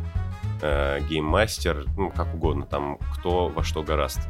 гейммастер, 0.63 1.85
ну, 1.99 2.11
как 2.11 2.35
угодно, 2.35 2.65
там 2.65 2.97
кто 3.15 3.49
во 3.49 3.63
что 3.63 3.83
гораст. 3.83 4.21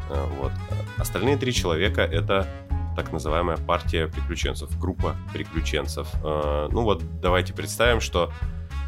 Вот. 0.41 0.51
Остальные 0.99 1.37
три 1.37 1.53
человека— 1.53 2.01
это 2.03 2.49
так 2.97 3.13
называемая 3.13 3.59
партия 3.59 4.09
приключенцев, 4.09 4.77
группа 4.81 5.15
приключенцев. 5.33 6.09
Э, 6.25 6.69
ну 6.73 6.83
вот 6.83 7.03
давайте 7.21 7.53
представим, 7.53 8.01
что 8.01 8.33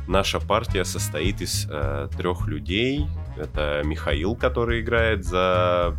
наша 0.09 0.41
партия 0.41 0.85
состоит 0.85 1.41
из 1.41 1.69
э, 1.71 2.09
трех 2.17 2.47
людей. 2.49 3.07
Это 3.37 3.83
Михаил, 3.85 4.35
который 4.35 4.81
играет 4.81 5.25
за 5.25 5.97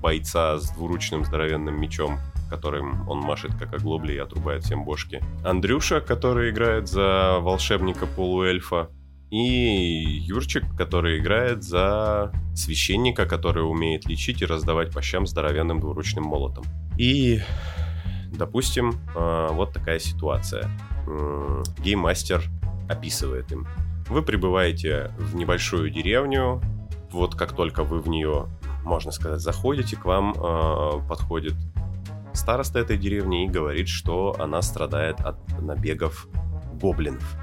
бойца 0.00 0.58
с 0.58 0.70
двуручным 0.70 1.24
здоровенным 1.24 1.80
мечом, 1.80 2.18
которым 2.50 3.08
он 3.08 3.20
машет 3.20 3.52
как 3.58 3.74
оглобли 3.74 4.14
и 4.14 4.18
отрубает 4.18 4.64
всем 4.64 4.84
бошки. 4.84 5.22
Андрюша, 5.44 6.00
который 6.00 6.50
играет 6.50 6.88
за 6.88 7.38
волшебника 7.40 8.06
полуэльфа. 8.06 8.90
И 9.30 10.20
Юрчик, 10.22 10.64
который 10.76 11.18
играет 11.18 11.62
за 11.62 12.32
священника, 12.54 13.26
который 13.26 13.60
умеет 13.60 14.06
лечить 14.06 14.42
и 14.42 14.46
раздавать 14.46 14.92
по 14.92 15.02
щам 15.02 15.26
здоровенным 15.26 15.80
двуручным 15.80 16.24
молотом. 16.24 16.64
И, 16.96 17.42
допустим, 18.32 18.94
а, 19.14 19.52
вот 19.52 19.72
такая 19.72 19.98
ситуация. 19.98 20.70
Гейммастер 21.78 22.42
описывает 22.88 23.52
им. 23.52 23.66
Вы 24.08 24.22
прибываете 24.22 25.12
в 25.18 25.34
небольшую 25.34 25.90
деревню, 25.90 26.62
вот 27.10 27.34
как 27.34 27.52
только 27.52 27.84
вы 27.84 28.00
в 28.00 28.08
нее, 28.08 28.46
можно 28.84 29.12
сказать, 29.12 29.40
заходите, 29.40 29.96
к 29.96 30.04
вам 30.04 30.32
э, 30.32 31.08
подходит 31.08 31.54
староста 32.32 32.78
этой 32.78 32.96
деревни 32.96 33.44
и 33.44 33.48
говорит, 33.48 33.88
что 33.88 34.36
она 34.38 34.62
страдает 34.62 35.20
от 35.20 35.36
набегов 35.60 36.28
гоблинов 36.80 37.36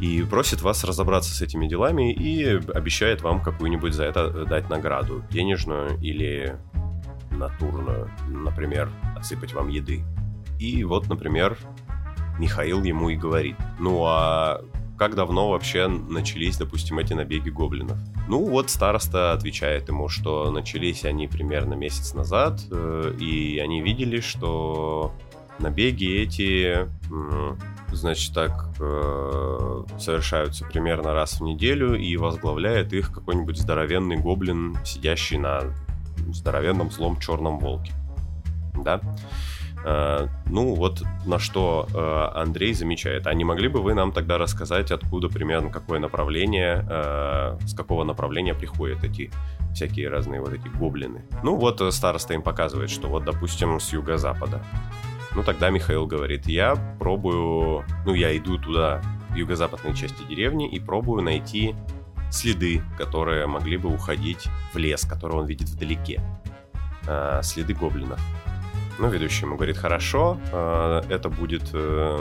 и 0.00 0.22
просит 0.22 0.62
вас 0.62 0.84
разобраться 0.84 1.34
с 1.34 1.42
этими 1.42 1.66
делами 1.66 2.12
и 2.12 2.44
обещает 2.74 3.22
вам 3.22 3.40
какую-нибудь 3.42 3.94
за 3.94 4.04
это 4.04 4.44
дать 4.44 4.68
награду, 4.68 5.22
денежную 5.30 5.98
или 6.00 6.56
натурную, 7.30 8.10
например, 8.28 8.90
отсыпать 9.16 9.54
вам 9.54 9.68
еды. 9.68 10.04
И 10.58 10.84
вот, 10.84 11.08
например, 11.08 11.58
Михаил 12.38 12.82
ему 12.82 13.10
и 13.10 13.16
говорит, 13.16 13.56
ну 13.78 14.04
а 14.04 14.62
как 14.96 15.16
давно 15.16 15.50
вообще 15.50 15.88
начались, 15.88 16.56
допустим, 16.56 16.98
эти 16.98 17.14
набеги 17.14 17.50
гоблинов? 17.50 17.98
Ну 18.28 18.44
вот 18.44 18.70
староста 18.70 19.32
отвечает 19.32 19.88
ему, 19.88 20.08
что 20.08 20.50
начались 20.50 21.04
они 21.04 21.26
примерно 21.26 21.74
месяц 21.74 22.14
назад, 22.14 22.60
э, 22.70 23.14
и 23.20 23.58
они 23.58 23.82
видели, 23.82 24.20
что 24.20 25.12
набеги 25.58 26.22
эти 26.22 26.88
значит, 27.94 28.34
так 28.34 28.68
э, 28.80 29.84
совершаются 29.98 30.64
примерно 30.64 31.14
раз 31.14 31.40
в 31.40 31.44
неделю, 31.44 31.94
и 31.94 32.16
возглавляет 32.16 32.92
их 32.92 33.12
какой-нибудь 33.12 33.58
здоровенный 33.58 34.16
гоблин, 34.16 34.76
сидящий 34.84 35.38
на 35.38 35.72
здоровенном 36.32 36.90
злом 36.90 37.18
черном 37.18 37.58
волке. 37.58 37.92
Да? 38.74 39.00
Uh, 39.84 40.30
ну, 40.46 40.74
вот 40.74 41.02
на 41.26 41.38
что 41.38 41.86
uh, 41.90 42.40
Андрей 42.40 42.72
замечает. 42.72 43.26
А 43.26 43.34
не 43.34 43.44
могли 43.44 43.68
бы 43.68 43.82
вы 43.82 43.92
нам 43.92 44.12
тогда 44.12 44.38
рассказать, 44.38 44.90
откуда 44.90 45.28
примерно 45.28 45.68
какое 45.68 45.98
направление, 45.98 46.86
с 47.66 47.74
какого 47.74 48.02
направления 48.04 48.54
приходят 48.54 49.04
эти 49.04 49.30
всякие 49.74 50.08
разные 50.08 50.40
вот 50.40 50.54
эти 50.54 50.68
гоблины? 50.68 51.26
Ну, 51.42 51.56
вот 51.56 51.82
староста 51.92 52.32
им 52.32 52.40
показывает, 52.40 52.88
что 52.88 53.08
вот, 53.08 53.24
допустим, 53.24 53.78
с 53.78 53.92
юго-запада. 53.92 54.62
Ну, 55.34 55.42
тогда 55.42 55.70
Михаил 55.70 56.06
говорит, 56.06 56.46
я 56.46 56.76
пробую, 56.98 57.84
ну, 58.06 58.14
я 58.14 58.36
иду 58.36 58.58
туда, 58.58 59.02
в 59.30 59.36
юго-западной 59.36 59.94
части 59.94 60.22
деревни, 60.28 60.68
и 60.68 60.78
пробую 60.78 61.22
найти 61.22 61.74
следы, 62.30 62.82
которые 62.96 63.46
могли 63.46 63.76
бы 63.76 63.92
уходить 63.92 64.46
в 64.72 64.78
лес, 64.78 65.04
который 65.04 65.36
он 65.36 65.46
видит 65.46 65.68
вдалеке. 65.68 66.20
А, 67.06 67.42
следы 67.42 67.74
гоблинов. 67.74 68.20
Ну, 68.98 69.08
ведущий 69.08 69.44
ему 69.44 69.56
говорит, 69.56 69.76
хорошо, 69.76 70.38
а, 70.52 71.04
это 71.08 71.28
будет 71.28 71.70
э, 71.72 72.18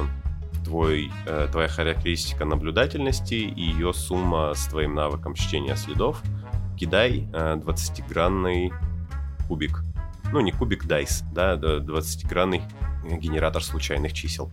твой, 0.65 1.11
э, 1.25 1.47
твоя 1.51 1.67
характеристика 1.67 2.45
наблюдательности 2.45 3.35
и 3.35 3.61
ее 3.61 3.93
сумма 3.93 4.53
с 4.55 4.67
твоим 4.67 4.95
навыком 4.95 5.35
чтения 5.35 5.75
следов. 5.75 6.21
Кидай 6.77 7.27
20-гранный 7.31 8.69
э, 8.69 9.47
кубик. 9.47 9.83
Ну, 10.31 10.41
не 10.41 10.51
кубик 10.51 10.85
дайс, 10.85 11.23
да, 11.31 11.55
20-гранный 11.55 12.63
генератор 13.03 13.63
случайных 13.63 14.13
чисел. 14.13 14.51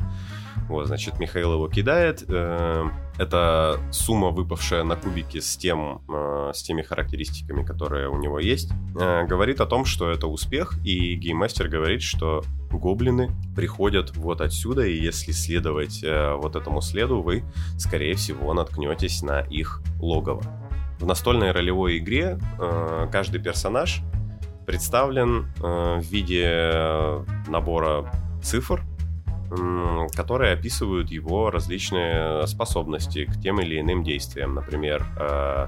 Вот, 0.70 0.86
значит, 0.86 1.18
Михаил 1.18 1.54
его 1.54 1.68
кидает. 1.68 2.24
Э, 2.28 2.88
это 3.18 3.80
сумма, 3.90 4.30
выпавшая 4.30 4.84
на 4.84 4.94
кубике 4.94 5.40
с, 5.40 5.56
тем, 5.56 6.00
э, 6.08 6.52
с 6.54 6.62
теми 6.62 6.82
характеристиками, 6.82 7.64
которые 7.64 8.08
у 8.08 8.16
него 8.18 8.38
есть, 8.38 8.70
э, 8.94 9.26
говорит 9.26 9.60
о 9.60 9.66
том, 9.66 9.84
что 9.84 10.08
это 10.08 10.28
успех, 10.28 10.74
и 10.84 11.16
гейммастер 11.16 11.66
говорит, 11.66 12.02
что 12.02 12.44
гоблины 12.70 13.32
приходят 13.56 14.16
вот 14.16 14.40
отсюда, 14.40 14.86
и 14.86 14.94
если 14.94 15.32
следовать 15.32 16.04
вот 16.04 16.54
этому 16.54 16.80
следу, 16.80 17.20
вы, 17.20 17.42
скорее 17.76 18.14
всего, 18.14 18.54
наткнетесь 18.54 19.22
на 19.22 19.40
их 19.40 19.82
логово. 19.98 20.42
В 21.00 21.04
настольной 21.04 21.50
ролевой 21.50 21.98
игре 21.98 22.38
каждый 23.10 23.42
персонаж 23.42 24.02
представлен 24.66 25.52
в 25.58 26.00
виде 26.02 27.24
набора 27.48 28.08
цифр, 28.42 28.82
которые 30.14 30.52
описывают 30.52 31.10
его 31.10 31.50
различные 31.50 32.46
способности 32.46 33.24
к 33.24 33.40
тем 33.40 33.60
или 33.60 33.80
иным 33.80 34.04
действиям. 34.04 34.54
Например, 34.54 35.04
э, 35.18 35.66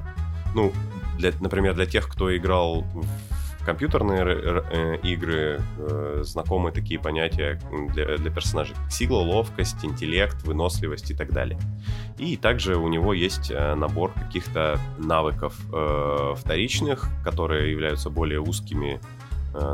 ну, 0.54 0.72
для, 1.18 1.32
например, 1.40 1.74
для 1.74 1.87
тех, 1.87 2.08
кто 2.08 2.35
играл 2.37 2.82
в 2.82 3.64
компьютерные 3.64 4.22
э, 4.24 4.98
игры, 5.02 5.61
э, 5.78 6.20
знакомы 6.24 6.70
такие 6.70 7.00
понятия 7.00 7.61
для, 7.92 8.16
для 8.18 8.30
персонажей, 8.30 8.76
сила, 8.88 9.18
ловкость, 9.18 9.85
интеллект, 9.85 10.40
выносливость 10.44 11.11
и 11.11 11.14
так 11.14 11.32
далее. 11.32 11.58
И 12.18 12.37
также 12.37 12.76
у 12.76 12.87
него 12.87 13.12
есть 13.12 13.52
набор 13.52 14.12
каких-то 14.12 14.78
навыков 14.98 15.56
вторичных, 16.38 17.08
которые 17.24 17.72
являются 17.72 18.11
более 18.11 18.40
узкими 18.40 19.00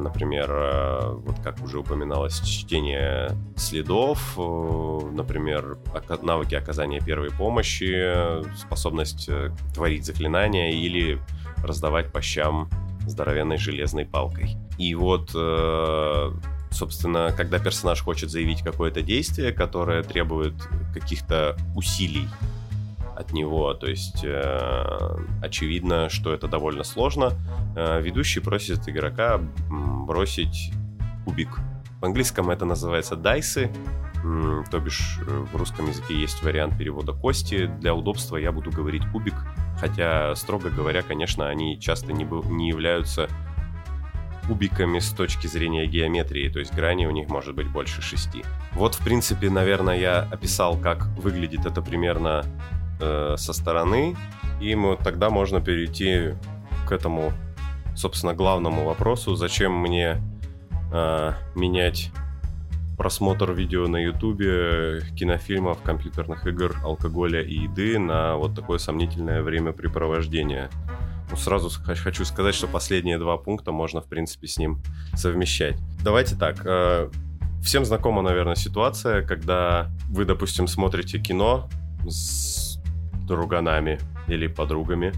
например, 0.01 0.51
э, 0.51 1.13
вот 1.15 1.37
как 1.41 1.63
уже 1.63 1.79
упоминалось, 1.79 2.41
чтение 2.41 3.31
следов, 3.57 4.35
э, 4.37 5.01
например, 5.13 5.79
навыки 6.23 6.55
оказания 6.55 7.01
первой 7.01 7.31
помощи, 7.31 8.13
способность 8.57 9.31
творить 9.75 10.05
заклинания 10.05 10.71
или 10.73 11.21
раздавать 11.63 12.13
по 12.13 12.21
щам 12.21 12.69
здоровенной 13.07 13.57
железной 13.57 14.05
палкой. 14.05 14.57
И 14.77 14.95
вот, 14.95 15.31
собственно, 16.71 17.33
когда 17.37 17.59
персонаж 17.59 18.03
хочет 18.03 18.31
заявить 18.31 18.63
какое-то 18.63 19.03
действие, 19.03 19.53
которое 19.53 20.03
требует 20.03 20.55
каких-то 20.93 21.57
усилий 21.75 22.29
от 23.19 23.33
него. 23.33 23.75
То 23.75 23.89
есть 23.89 24.25
э, 24.25 25.17
очевидно, 25.43 26.09
что 26.09 26.33
это 26.33 26.47
довольно 26.47 26.85
сложно. 26.85 27.33
Э, 27.77 28.01
ведущий 28.01 28.41
просит 28.41 28.89
игрока 28.89 29.41
бросить 29.69 30.73
кубик. 31.25 31.59
В 32.01 32.05
английском 32.05 32.49
это 32.51 32.65
называется 32.65 33.17
дайсы, 33.17 33.71
то 34.71 34.79
бишь 34.79 35.19
э, 35.27 35.45
в 35.53 35.57
русском 35.57 35.89
языке 35.89 36.15
есть 36.15 36.43
вариант 36.45 36.79
перевода 36.79 37.13
кости. 37.13 37.67
Для 37.81 37.93
удобства 37.93 38.37
я 38.37 38.53
буду 38.53 38.71
говорить 38.71 39.03
кубик, 39.11 39.35
хотя, 39.81 40.35
строго 40.37 40.71
говоря, 40.71 41.03
конечно, 41.03 41.49
они 41.49 41.81
часто 41.81 42.13
не, 42.13 42.25
не 42.25 42.69
являются 42.69 43.29
кубиками 44.47 44.99
с 44.99 45.11
точки 45.11 45.47
зрения 45.47 45.87
геометрии, 45.87 46.49
то 46.49 46.59
есть 46.59 46.73
грани 46.75 47.05
у 47.05 47.11
них 47.11 47.29
может 47.29 47.55
быть 47.55 47.69
больше 47.69 48.01
шести. 48.01 48.43
Вот, 48.73 48.95
в 48.95 49.05
принципе, 49.05 49.51
наверное, 49.51 49.99
я 49.99 50.21
описал, 50.21 50.79
как 50.79 51.07
выглядит 51.19 51.67
это 51.67 51.83
примерно 51.83 52.45
э, 53.01 53.35
со 53.37 53.53
стороны, 53.53 54.17
и 54.61 54.75
мы, 54.75 54.97
тогда 54.97 55.31
можно 55.31 55.61
перейти 55.61 56.35
к 56.87 56.93
этому, 56.93 57.33
собственно, 57.97 58.35
главному 58.35 58.85
вопросу, 58.85 59.35
зачем 59.37 59.73
мне 59.79 60.21
э, 60.93 61.33
менять 61.55 62.11
просмотр 62.99 63.53
видео 63.53 63.87
на 63.87 63.99
ютубе, 63.99 65.03
кинофильмов, 65.17 65.81
компьютерных 65.83 66.47
игр, 66.47 66.77
алкоголя 66.83 67.41
и 67.41 67.55
еды 67.55 67.99
на 67.99 68.37
вот 68.37 68.57
такое 68.57 68.79
сомнительное 68.79 69.43
времяпрепровождение. 69.43 70.69
Ну, 71.31 71.37
сразу 71.37 71.71
хочу 71.85 72.25
сказать, 72.25 72.55
что 72.55 72.67
последние 72.67 73.19
два 73.19 73.37
пункта 73.37 73.71
можно, 73.71 74.01
в 74.01 74.07
принципе, 74.07 74.49
с 74.49 74.59
ним 74.59 74.83
совмещать. 75.15 75.77
Давайте 76.03 76.37
так. 76.37 76.61
Э, 76.65 77.09
всем 77.63 77.85
знакома, 77.85 78.23
наверное, 78.23 78.57
ситуация, 78.57 79.23
когда 79.23 79.91
вы, 80.09 80.25
допустим, 80.25 80.67
смотрите 80.67 81.19
кино 81.21 81.69
с 82.09 82.58
друганами 83.29 83.99
или 84.27 84.49
подругами 84.49 85.13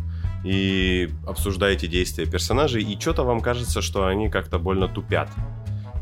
и 0.45 1.11
обсуждаете 1.27 1.87
действия 1.87 2.27
персонажей, 2.27 2.83
и 2.83 2.99
что-то 2.99 3.25
вам 3.25 3.41
кажется, 3.41 3.81
что 3.83 4.07
они 4.07 4.29
как-то 4.29 4.59
больно 4.59 4.89
тупят. 4.89 5.31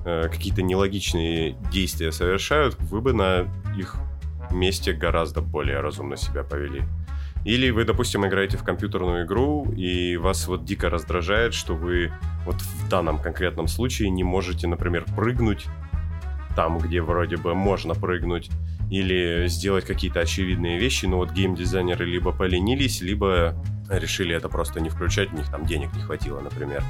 Э, 0.04 0.28
какие-то 0.30 0.62
нелогичные 0.62 1.56
действия 1.72 2.12
совершают, 2.12 2.76
вы 2.80 3.00
бы 3.00 3.12
на 3.12 3.48
их 3.76 3.96
месте 4.50 4.92
гораздо 4.92 5.40
более 5.40 5.80
разумно 5.80 6.16
себя 6.16 6.42
повели. 6.42 6.82
Или 7.44 7.70
вы, 7.70 7.84
допустим, 7.84 8.26
играете 8.26 8.56
в 8.56 8.64
компьютерную 8.64 9.24
игру, 9.26 9.64
и 9.76 10.16
вас 10.16 10.48
вот 10.48 10.64
дико 10.64 10.90
раздражает, 10.90 11.54
что 11.54 11.74
вы 11.74 12.12
вот 12.44 12.56
в 12.56 12.88
данном 12.88 13.18
конкретном 13.18 13.68
случае 13.68 14.10
не 14.10 14.24
можете, 14.24 14.66
например, 14.66 15.04
прыгнуть 15.16 15.66
там, 16.58 16.78
где 16.78 17.00
вроде 17.00 17.36
бы 17.36 17.54
можно 17.54 17.94
прыгнуть, 17.94 18.50
или 18.90 19.46
сделать 19.48 19.84
какие-то 19.84 20.20
очевидные 20.20 20.78
вещи, 20.78 21.06
но 21.06 21.18
вот 21.18 21.32
геймдизайнеры 21.32 22.04
либо 22.04 22.32
поленились, 22.32 23.00
либо 23.00 23.54
решили 23.88 24.34
это 24.34 24.48
просто 24.48 24.80
не 24.80 24.88
включать, 24.88 25.32
у 25.32 25.36
них 25.36 25.50
там 25.50 25.66
денег 25.66 25.94
не 25.94 26.02
хватило, 26.02 26.40
например. 26.40 26.82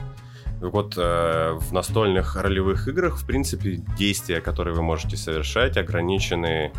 Вот 0.60 0.94
э, 0.96 1.52
в 1.52 1.72
настольных 1.72 2.34
ролевых 2.36 2.88
играх, 2.88 3.18
в 3.18 3.26
принципе, 3.26 3.76
действия, 3.96 4.40
которые 4.40 4.74
вы 4.74 4.82
можете 4.82 5.16
совершать, 5.16 5.76
ограничены 5.76 6.72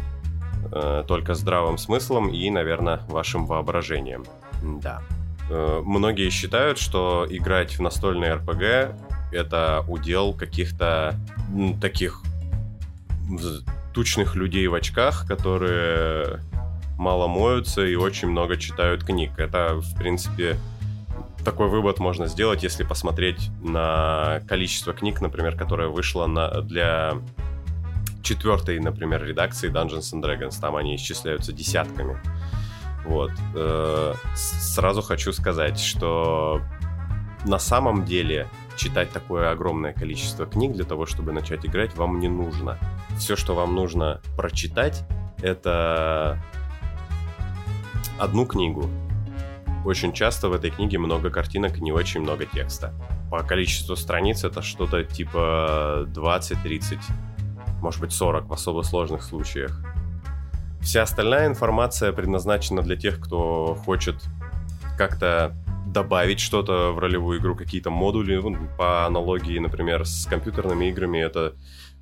э, 0.72 1.04
только 1.08 1.34
здравым 1.34 1.78
смыслом 1.78 2.30
и, 2.30 2.50
наверное, 2.50 3.02
вашим 3.08 3.46
воображением. 3.46 4.26
Да. 4.82 5.02
Э, 5.50 5.82
многие 5.84 6.30
считают, 6.30 6.78
что 6.78 7.26
играть 7.30 7.78
в 7.78 7.82
настольный 7.82 8.34
РПГ 8.34 8.96
это 9.32 9.86
удел 9.88 10.34
каких-то 10.34 11.16
таких 11.80 12.22
тучных 14.00 14.36
людей 14.36 14.66
в 14.68 14.76
очках, 14.76 15.28
которые 15.28 16.40
мало 16.98 17.28
моются 17.28 17.86
и 17.86 17.96
очень 17.96 18.30
много 18.30 18.56
читают 18.56 19.04
книг. 19.04 19.32
Это, 19.38 19.76
в 19.76 19.98
принципе, 19.98 20.56
такой 21.44 21.68
вывод 21.68 22.00
можно 22.00 22.28
сделать, 22.28 22.64
если 22.64 22.86
посмотреть 22.86 23.50
на 23.62 24.40
количество 24.48 24.94
книг, 24.94 25.20
например, 25.20 25.58
которое 25.58 25.90
вышло 25.90 26.28
на, 26.28 26.62
для 26.62 27.16
четвертой, 28.24 28.80
например, 28.80 29.26
редакции 29.26 29.70
Dungeons 29.70 30.14
and 30.14 30.24
Dragons. 30.24 30.62
Там 30.62 30.78
они 30.78 30.96
исчисляются 30.96 31.52
десятками. 31.52 32.18
Вот. 33.04 33.32
Э, 33.54 34.14
сразу 34.34 35.02
хочу 35.02 35.34
сказать, 35.34 35.78
что 35.78 36.62
на 37.44 37.60
самом 37.60 38.06
деле 38.06 38.48
читать 38.80 39.12
такое 39.12 39.52
огромное 39.52 39.94
количество 39.94 40.46
книг 40.46 40.72
для 40.72 40.86
того, 40.86 41.06
чтобы 41.06 41.34
начать 41.34 41.65
играть, 41.65 41.96
вам 41.96 42.20
не 42.20 42.30
нужно. 42.30 42.78
Все, 43.18 43.36
что 43.36 43.54
вам 43.54 43.76
нужно 43.76 44.22
прочитать, 44.38 45.04
это 45.42 46.42
одну 48.18 48.46
книгу, 48.46 48.89
очень 49.86 50.13
часто 50.13 50.50
в 50.50 50.54
этой 50.54 50.72
книге 50.72 50.98
много 50.98 51.30
картинок 51.30 51.78
и 51.78 51.82
не 51.82 51.92
очень 51.92 52.22
много 52.22 52.46
текста. 52.46 52.94
По 53.30 53.44
количеству 53.44 53.96
страниц 53.96 54.44
это 54.46 54.62
что-то 54.62 55.04
типа 55.04 56.06
20-30, 56.08 57.00
может 57.82 58.00
быть 58.00 58.13
40 58.13 58.48
в 58.48 58.54
особо 58.54 58.82
сложных 58.84 59.24
случаях. 59.24 59.78
Вся 60.82 61.04
остальная 61.04 61.48
информация 61.48 62.13
предназначена 62.13 62.82
для 62.82 62.96
тех, 62.96 63.20
кто 63.20 63.76
хочет 63.76 64.15
как-то 64.98 65.54
добавить 65.91 66.39
что-то 66.39 66.91
в 66.91 66.99
ролевую 66.99 67.39
игру, 67.39 67.56
какие-то 67.56 67.89
модули. 67.89 68.39
По 68.78 69.06
аналогии, 69.06 69.60
например, 69.60 70.06
с 70.06 70.25
компьютерными 70.25 70.86
играми 70.86 71.19
это 71.19 71.56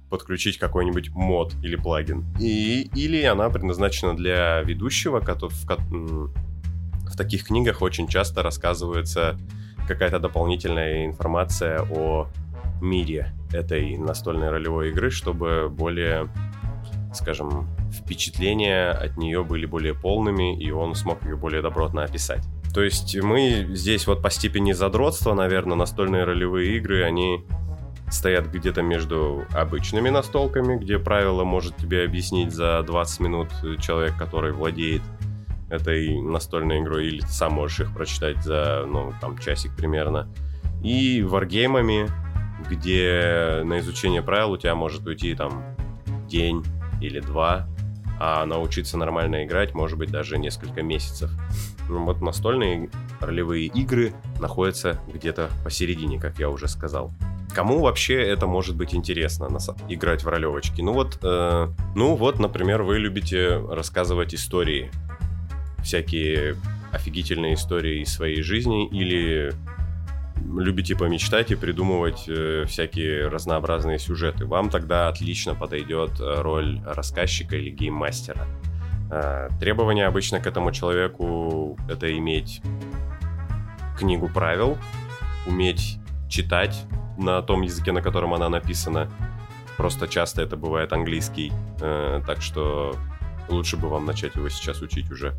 подключить 0.10 0.58
какой-нибудь 0.58 1.10
мод 1.12 1.54
или 1.63 1.76
плагин. 1.76 2.26
И, 2.39 2.89
или 2.95 3.23
она 3.23 3.50
предназначена 3.50 4.15
для 4.15 4.62
ведущего, 4.62 5.19
в, 5.19 5.50
в 5.50 7.17
таких 7.17 7.45
книгах 7.45 7.82
очень 7.82 8.08
часто 8.08 8.41
рассказывается 8.41 9.38
какая-то 9.88 10.19
дополнительная 10.19 11.06
информация 11.06 11.82
о 11.89 12.28
мире 12.82 13.34
этой 13.52 13.97
настольной 13.97 14.50
ролевой 14.50 14.89
игры, 14.89 15.10
чтобы 15.10 15.69
более, 15.69 16.30
скажем, 17.13 17.67
впечатления 17.91 18.91
от 18.91 19.17
нее 19.17 19.43
были 19.43 19.65
более 19.65 19.93
полными, 19.93 20.58
и 20.58 20.71
он 20.71 20.95
смог 20.95 21.23
ее 21.23 21.36
более 21.36 21.62
добротно 21.62 22.04
описать. 22.04 22.43
То 22.78 22.84
есть 22.84 23.20
мы 23.20 23.66
здесь 23.72 24.06
вот 24.06 24.22
по 24.22 24.30
степени 24.30 24.72
задротства, 24.72 25.34
наверное, 25.34 25.76
настольные 25.76 26.26
ролевые 26.26 26.78
игры, 26.78 27.02
они 27.02 27.44
стоят 28.12 28.52
где-то 28.54 28.84
между 28.84 29.46
обычными 29.52 30.10
настолками, 30.10 30.78
где 30.78 31.00
правила 31.00 31.44
может 31.44 31.76
тебе 31.78 32.06
объяснить 32.06 32.54
за 32.54 32.84
20 32.84 33.20
минут 33.22 33.48
человек, 33.82 34.16
который 34.16 34.52
владеет 34.52 35.02
этой 35.72 36.22
настольной 36.22 36.84
игрой, 36.84 37.08
или 37.08 37.22
ты 37.22 37.30
сам 37.30 37.54
можешь 37.54 37.80
их 37.80 37.96
прочитать 37.96 38.44
за, 38.44 38.86
ну, 38.88 39.12
там, 39.22 39.40
часик 39.40 39.76
примерно. 39.76 40.32
И 40.84 41.24
варгеймами, 41.24 42.08
где 42.70 43.63
на 43.66 43.80
изучение 43.80 44.22
правил 44.22 44.52
у 44.52 44.58
тебя 44.58 44.76
может 44.76 45.04
уйти, 45.08 45.34
там, 45.34 45.63
день 46.28 46.63
или 47.02 47.22
два, 47.22 47.68
а 48.20 48.46
научиться 48.46 49.00
нормально 49.00 49.46
играть 49.46 49.74
может 49.74 49.98
быть 49.98 50.12
даже 50.12 50.38
несколько 50.38 50.84
месяцев. 50.84 51.32
Вот 51.88 52.21
настольные 52.21 52.89
ролевые 53.19 53.65
игры 53.67 54.13
находятся 54.39 55.00
где-то 55.12 55.50
посередине, 55.63 56.19
как 56.19 56.39
я 56.39 56.50
уже 56.50 56.67
сказал. 56.67 57.12
Кому 57.54 57.80
вообще 57.80 58.15
это 58.15 58.45
может 58.45 58.76
быть 58.76 58.93
интересно, 58.93 59.50
играть 59.89 60.23
в 60.23 60.28
ролевочки? 60.28 60.82
Ну 60.82 60.93
вот, 60.93 61.17
э, 61.23 61.67
ну 61.95 62.15
вот, 62.15 62.39
например, 62.39 62.84
вы 62.84 63.00
любите 63.00 63.58
рассказывать 63.58 64.36
истории 64.36 64.91
всякие 65.84 66.56
офигительные 66.91 67.56
истории 67.56 68.02
из 68.02 68.13
своей 68.13 68.41
жизни 68.41 68.88
или 68.88 69.54
любите 70.56 70.95
помечтать 70.95 71.52
и 71.52 71.56
придумывать 71.56 72.26
э, 72.28 72.65
всякие 72.67 73.28
разнообразные 73.28 74.00
сюжеты, 74.00 74.45
вам 74.45 74.69
тогда 74.69 75.08
отлично 75.08 75.56
подойдет 75.56 76.19
э, 76.19 76.41
роль 76.41 76.82
рассказчика 76.86 77.56
или 77.56 77.69
гейммастера. 77.69 78.45
Э, 79.10 79.50
требования 79.60 80.06
обычно 80.06 80.39
к 80.39 80.48
этому 80.48 80.72
человеку 80.72 81.78
это 81.88 82.15
иметь 82.17 82.62
книгу 83.98 84.28
правил, 84.28 84.78
уметь 85.46 85.98
читать 86.30 86.86
на 87.17 87.41
том 87.41 87.62
языке, 87.62 87.91
на 87.91 88.02
котором 88.02 88.34
она 88.34 88.50
написана. 88.50 89.10
Просто 89.78 90.08
часто 90.08 90.41
это 90.41 90.58
бывает 90.58 90.91
английский, 90.93 91.52
э, 91.82 92.22
так 92.26 92.41
что 92.41 92.96
лучше 93.50 93.78
бы 93.78 93.88
вам 93.89 94.06
начать 94.06 94.36
его 94.36 94.50
сейчас 94.50 94.82
учить 94.82 95.10
уже. 95.12 95.34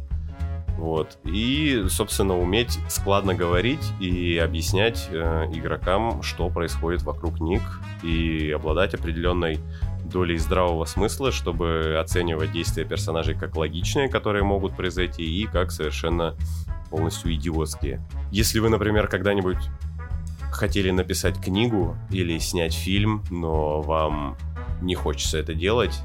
Вот. 0.78 1.18
И, 1.24 1.86
собственно, 1.88 2.38
уметь 2.38 2.78
складно 2.88 3.34
говорить 3.34 3.92
и 4.00 4.38
объяснять 4.38 5.08
э, 5.10 5.46
игрокам, 5.52 6.22
что 6.22 6.48
происходит 6.50 7.02
вокруг 7.02 7.40
них, 7.40 7.80
и 8.04 8.52
обладать 8.52 8.94
определенной 8.94 9.58
долей 10.08 10.38
здравого 10.38 10.84
смысла, 10.84 11.32
чтобы 11.32 11.98
оценивать 12.00 12.52
действия 12.52 12.84
персонажей 12.84 13.34
как 13.34 13.56
логичные, 13.56 14.08
которые 14.08 14.44
могут 14.44 14.76
произойти, 14.76 15.22
и 15.22 15.46
как 15.46 15.70
совершенно 15.70 16.34
полностью 16.90 17.34
идиотские. 17.34 18.00
Если 18.30 18.58
вы, 18.58 18.68
например, 18.68 19.08
когда-нибудь 19.08 19.58
хотели 20.50 20.90
написать 20.90 21.40
книгу 21.40 21.96
или 22.10 22.38
снять 22.38 22.74
фильм, 22.74 23.22
но 23.30 23.82
вам 23.82 24.36
не 24.80 24.94
хочется 24.94 25.38
это 25.38 25.54
делать 25.54 26.00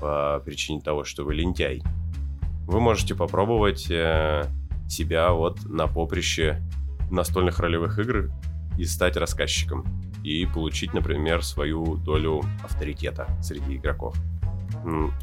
по 0.00 0.40
причине 0.44 0.80
того, 0.80 1.04
что 1.04 1.24
вы 1.24 1.34
лентяй, 1.34 1.82
вы 2.66 2.80
можете 2.80 3.14
попробовать 3.14 3.90
э, 3.90 4.44
себя 4.88 5.32
вот 5.32 5.64
на 5.64 5.86
поприще 5.86 6.62
настольных 7.10 7.60
ролевых 7.60 7.98
игр 7.98 8.30
и 8.78 8.84
стать 8.84 9.16
рассказчиком. 9.16 9.84
И 10.26 10.44
получить, 10.44 10.92
например, 10.92 11.44
свою 11.44 11.94
долю 11.98 12.42
авторитета 12.64 13.28
среди 13.40 13.76
игроков. 13.76 14.16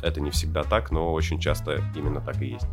Это 0.01 0.21
не 0.21 0.31
всегда 0.31 0.63
так, 0.63 0.91
но 0.91 1.11
очень 1.11 1.41
часто 1.41 1.83
именно 1.93 2.21
так 2.21 2.41
и 2.41 2.45
есть. 2.45 2.67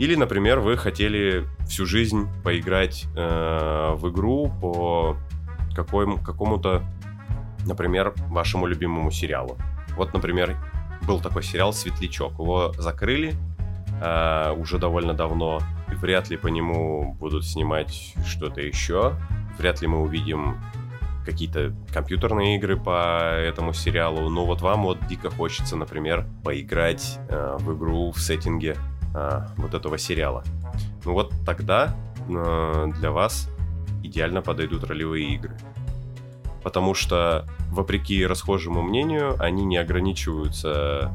Или, 0.00 0.16
например, 0.16 0.58
вы 0.58 0.76
хотели 0.76 1.44
всю 1.68 1.86
жизнь 1.86 2.26
поиграть 2.42 3.06
э, 3.16 3.94
в 3.94 4.10
игру 4.10 4.52
по 4.60 5.16
какому-то, 5.76 6.82
например, 7.64 8.12
вашему 8.28 8.66
любимому 8.66 9.12
сериалу. 9.12 9.56
Вот, 9.96 10.12
например, 10.14 10.56
был 11.06 11.20
такой 11.20 11.44
сериал 11.44 11.72
«Светлячок». 11.72 12.32
Его 12.32 12.72
закрыли 12.72 13.34
э, 14.02 14.52
уже 14.58 14.78
довольно 14.78 15.14
давно. 15.14 15.60
Вряд 15.86 16.28
ли 16.28 16.36
по 16.36 16.48
нему 16.48 17.14
будут 17.20 17.46
снимать 17.46 18.14
что-то 18.26 18.60
еще. 18.60 19.12
Вряд 19.58 19.80
ли 19.80 19.86
мы 19.86 20.00
увидим 20.00 20.56
какие-то 21.24 21.74
компьютерные 21.92 22.56
игры 22.56 22.76
по 22.76 23.34
этому 23.36 23.72
сериалу. 23.72 24.28
Но 24.28 24.44
вот 24.44 24.60
вам 24.60 24.82
вот 24.84 24.98
дико 25.08 25.30
хочется, 25.30 25.76
например, 25.76 26.26
поиграть 26.42 27.18
э, 27.28 27.56
в 27.58 27.76
игру 27.76 28.12
в 28.12 28.20
сеттинге 28.20 28.76
э, 29.14 29.40
вот 29.56 29.74
этого 29.74 29.98
сериала. 29.98 30.44
Ну 31.04 31.12
вот 31.12 31.32
тогда 31.44 31.94
э, 32.28 32.86
для 32.98 33.10
вас 33.10 33.48
идеально 34.02 34.42
подойдут 34.42 34.84
ролевые 34.84 35.34
игры. 35.34 35.56
Потому 36.62 36.94
что, 36.94 37.46
вопреки 37.68 38.24
расхожему 38.24 38.82
мнению, 38.82 39.36
они 39.38 39.64
не 39.64 39.76
ограничиваются 39.76 41.12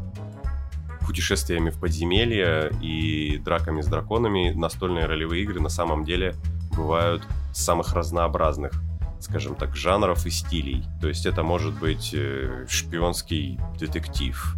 путешествиями 1.06 1.72
в 1.72 1.80
подземелья 1.80 2.72
и 2.84 3.40
драками 3.40 3.82
с 3.82 3.88
драконами. 3.88 4.52
Настольные 4.52 5.08
ролевые 5.08 5.42
игры 5.42 5.60
на 5.60 5.70
самом 5.70 6.04
деле 6.04 6.36
бывают 6.78 7.24
самых 7.52 7.94
разнообразных, 7.94 8.74
скажем 9.20 9.56
так, 9.56 9.76
жанров 9.76 10.26
и 10.26 10.30
стилей. 10.30 10.84
То 11.02 11.08
есть 11.08 11.26
это 11.26 11.44
может 11.44 11.78
быть 11.80 12.12
э, 12.14 12.66
шпионский 12.68 13.60
детектив, 13.78 14.56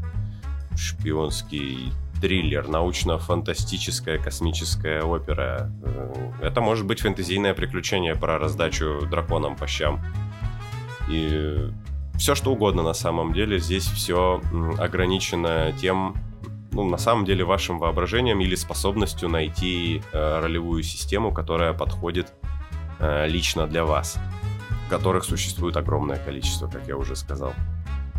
шпионский 0.76 1.92
триллер, 2.22 2.68
научно-фантастическая 2.68 4.20
космическая 4.20 5.02
опера. 5.02 5.72
Э, 5.84 6.32
это 6.42 6.62
может 6.62 6.86
быть 6.86 7.02
фэнтезийное 7.02 7.54
приключение 7.54 8.16
про 8.16 8.38
раздачу 8.38 9.08
драконам 9.10 9.56
по 9.56 9.68
щам. 9.68 10.00
И 11.10 11.72
все 12.18 12.36
что 12.36 12.52
угодно 12.52 12.84
на 12.84 12.94
самом 12.94 13.34
деле. 13.34 13.60
Здесь 13.60 13.86
все 13.86 14.42
ограничено 14.78 15.74
тем, 15.82 16.16
ну, 16.72 16.88
на 16.88 16.98
самом 16.98 17.26
деле, 17.26 17.44
вашим 17.44 17.80
воображением 17.80 18.40
или 18.42 18.54
способностью 18.54 19.28
найти 19.28 20.04
э, 20.14 20.40
ролевую 20.40 20.84
систему, 20.84 21.32
которая 21.34 21.74
подходит 21.74 22.32
э, 23.00 23.28
лично 23.28 23.66
для 23.66 23.84
вас, 23.86 24.20
которых 24.92 25.24
существует 25.24 25.78
огромное 25.78 26.18
количество, 26.18 26.68
как 26.68 26.86
я 26.86 26.98
уже 26.98 27.16
сказал. 27.16 27.54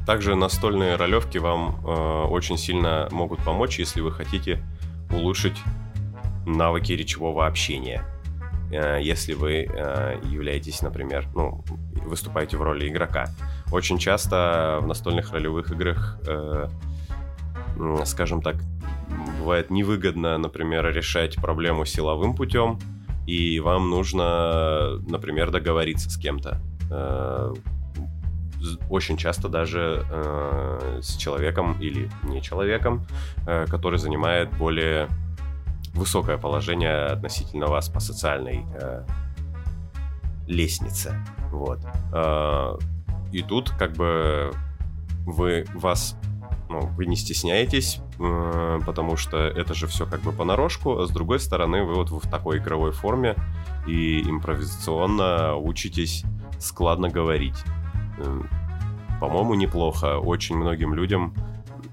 Также 0.07 0.35
настольные 0.35 0.97
ролевки 0.97 1.37
вам 1.37 1.79
э, 1.85 2.25
очень 2.31 2.57
сильно 2.57 3.09
могут 3.11 3.45
помочь, 3.45 3.79
если 3.79 4.01
вы 4.01 4.11
хотите 4.11 4.65
улучшить 5.11 5.59
навыки 6.47 6.93
речевого 6.93 7.47
общения. 7.47 8.03
Э, 8.73 8.99
если 9.03 9.35
вы 9.35 9.69
э, 9.69 10.19
являетесь, 10.25 10.81
например, 10.81 11.29
ну, 11.35 11.63
выступаете 12.07 12.57
в 12.57 12.63
роли 12.63 12.89
игрока. 12.89 13.27
Очень 13.71 13.99
часто 13.99 14.79
в 14.81 14.87
настольных 14.87 15.33
ролевых 15.33 15.71
играх, 15.73 16.19
э, 16.27 16.69
скажем 18.07 18.41
так, 18.41 18.57
бывает 19.39 19.71
невыгодно, 19.71 20.39
например, 20.39 20.87
решать 20.91 21.37
проблему 21.37 21.85
силовым 21.85 22.35
путем, 22.35 22.79
и 23.27 23.61
вам 23.61 23.91
нужно, 23.91 24.99
например, 25.09 25.51
договориться 25.51 26.11
с 26.11 26.17
кем-то 26.17 26.61
э, 26.91 27.55
очень 28.91 29.17
часто 29.17 29.49
даже 29.49 30.05
э, 30.11 31.01
с 31.03 31.17
человеком 31.17 31.81
или 31.81 32.11
не 32.25 32.43
человеком, 32.43 33.07
э, 33.47 33.67
который 33.67 33.99
занимает 33.99 34.57
более 34.57 35.09
высокое 35.95 36.39
положение 36.39 37.07
относительно 37.07 37.67
вас 37.67 37.89
по 37.89 38.01
социальной 38.01 38.65
лестнице. 40.47 41.15
Вот. 41.51 41.81
И 43.31 43.43
тут 43.43 43.71
как 43.79 43.93
бы 43.93 44.53
вы 45.27 45.67
вас 45.75 46.17
ну, 46.71 46.87
вы 46.97 47.05
не 47.05 47.17
стесняетесь, 47.17 48.01
потому 48.87 49.17
что 49.17 49.39
это 49.39 49.75
же 49.75 49.87
все 49.87 50.07
как 50.07 50.21
бы 50.21 50.33
понарошку, 50.33 50.99
а 50.99 51.07
с 51.07 51.11
другой 51.11 51.41
стороны 51.41 51.83
вы 51.83 51.95
вот 51.95 52.11
в 52.11 52.31
такой 52.31 52.59
игровой 52.59 52.93
форме 52.93 53.35
и 53.87 54.23
импровизационно 54.23 55.57
учитесь 55.57 56.25
складно 56.61 57.09
говорить. 57.09 57.65
По-моему, 59.21 59.55
неплохо. 59.55 60.19
Очень 60.19 60.57
многим 60.57 60.95
людям, 60.95 61.35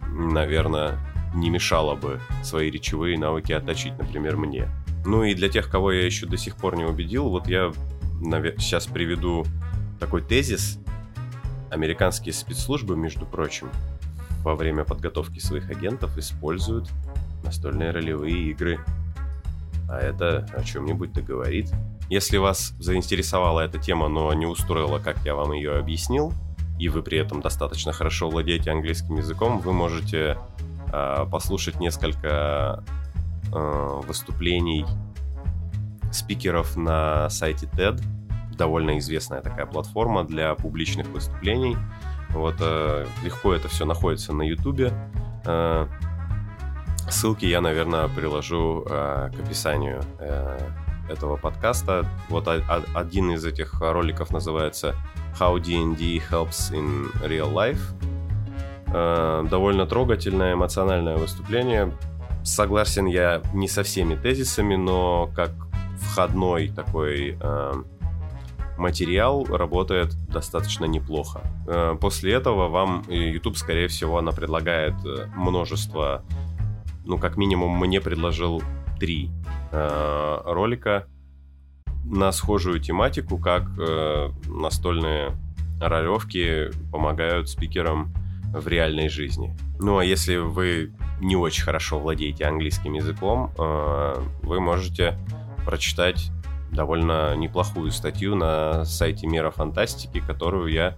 наверное, 0.08 1.00
не 1.34 1.50
мешало 1.50 1.96
бы 1.96 2.20
свои 2.44 2.70
речевые 2.70 3.18
навыки 3.18 3.52
отточить, 3.52 3.98
например, 3.98 4.38
мне. 4.38 4.68
Ну 5.06 5.24
и 5.24 5.34
для 5.34 5.50
тех, 5.50 5.70
кого 5.70 5.92
я 5.92 6.06
еще 6.06 6.26
до 6.26 6.38
сих 6.38 6.56
пор 6.56 6.76
не 6.76 6.86
убедил, 6.86 7.30
вот 7.30 7.48
я 7.48 7.72
сейчас 8.58 8.86
приведу 8.86 9.46
такой 10.00 10.22
тезис. 10.22 10.80
Американские 11.72 12.34
спецслужбы, 12.34 12.96
между 12.96 13.26
прочим, 13.26 13.70
во 14.44 14.56
время 14.56 14.84
подготовки 14.84 15.40
своих 15.40 15.70
агентов 15.70 16.18
используют 16.18 16.90
настольные 17.44 17.92
ролевые 17.92 18.52
игры. 18.52 18.80
А 19.90 19.98
это 19.98 20.48
о 20.56 20.64
чем-нибудь 20.64 21.14
договорит. 21.14 21.72
Если 22.10 22.38
вас 22.38 22.74
заинтересовала 22.80 23.62
эта 23.62 23.78
тема, 23.80 24.08
но 24.08 24.34
не 24.34 24.46
устроила, 24.46 25.00
как 25.00 25.18
я 25.26 25.36
вам 25.36 25.52
ее 25.52 25.78
объяснил, 25.78 26.34
и 26.80 26.90
вы 26.90 27.04
при 27.04 27.18
этом 27.18 27.42
достаточно 27.42 27.92
хорошо 27.92 28.30
владеете 28.30 28.72
английским 28.72 29.18
языком, 29.18 29.60
вы 29.60 29.74
можете 29.74 30.38
э, 30.92 31.26
послушать 31.30 31.80
несколько 31.80 32.84
э, 33.54 34.02
выступлений 34.08 34.86
спикеров 36.12 36.76
на 36.78 37.30
сайте 37.30 37.68
TED. 37.68 38.02
Довольно 38.58 38.98
известная 38.98 39.42
такая 39.42 39.66
платформа 39.66 40.24
для 40.24 40.56
публичных 40.56 41.08
выступлений. 41.08 41.78
Вот 42.34 42.56
э, 42.60 43.06
легко 43.24 43.54
это 43.54 43.68
все 43.68 43.86
находится 43.86 44.34
на 44.34 44.44
YouTube. 44.44 44.92
Э, 45.46 45.88
ссылки 47.10 47.46
я, 47.46 47.62
наверное, 47.62 48.08
приложу 48.08 48.86
э, 48.90 49.32
к 49.36 49.40
описанию 49.40 50.02
этого 51.10 51.38
подкаста. 51.38 52.06
Вот 52.30 52.48
один 52.48 53.32
из 53.32 53.44
этих 53.44 53.82
роликов 53.82 54.32
называется 54.32 54.96
How 55.40 55.60
D&D 55.60 56.22
Helps 56.30 56.72
in 56.72 57.12
Real 57.24 57.52
Life. 57.52 57.82
Довольно 59.50 59.88
трогательное, 59.88 60.54
эмоциональное 60.54 61.18
выступление. 61.18 61.92
Согласен 62.44 63.06
я 63.08 63.42
не 63.54 63.68
со 63.68 63.84
всеми 63.84 64.16
тезисами, 64.16 64.76
но 64.76 65.30
как 65.36 65.52
входной 66.00 66.70
такой 66.70 67.38
э, 67.40 67.74
материал 68.80 69.46
работает 69.46 70.16
достаточно 70.28 70.86
неплохо. 70.86 71.42
Э, 71.68 71.98
после 72.00 72.34
этого 72.34 72.70
вам 72.70 73.04
YouTube, 73.08 73.58
скорее 73.58 73.88
всего, 73.88 74.18
она 74.18 74.32
предлагает 74.32 74.96
множество, 75.36 76.24
ну, 77.06 77.18
как 77.18 77.38
минимум, 77.38 77.78
мне 77.78 78.02
предложил 78.02 78.62
три 79.00 79.32
э, 79.72 80.38
ролика 80.46 81.08
на 82.04 82.32
схожую 82.32 82.80
тематику, 82.80 83.38
как 83.38 83.64
э, 83.78 84.30
настольные 84.48 85.32
ролевки 85.80 86.70
помогают 86.92 87.50
спикерам 87.50 88.14
в 88.54 88.68
реальной 88.68 89.10
жизни. 89.10 89.56
Ну 89.80 89.98
а 89.98 90.06
если 90.06 90.38
вы 90.38 90.92
не 91.22 91.36
очень 91.36 91.64
хорошо 91.64 92.00
владеете 92.00 92.46
английским 92.46 92.94
языком, 92.94 93.52
э, 93.58 94.16
вы 94.42 94.60
можете 94.60 95.18
прочитать 95.66 96.32
довольно 96.72 97.36
неплохую 97.36 97.92
статью 97.92 98.36
на 98.36 98.86
сайте 98.86 99.28
Мира 99.28 99.52
Фантастики, 99.52 100.20
которую 100.20 100.72
я, 100.72 100.96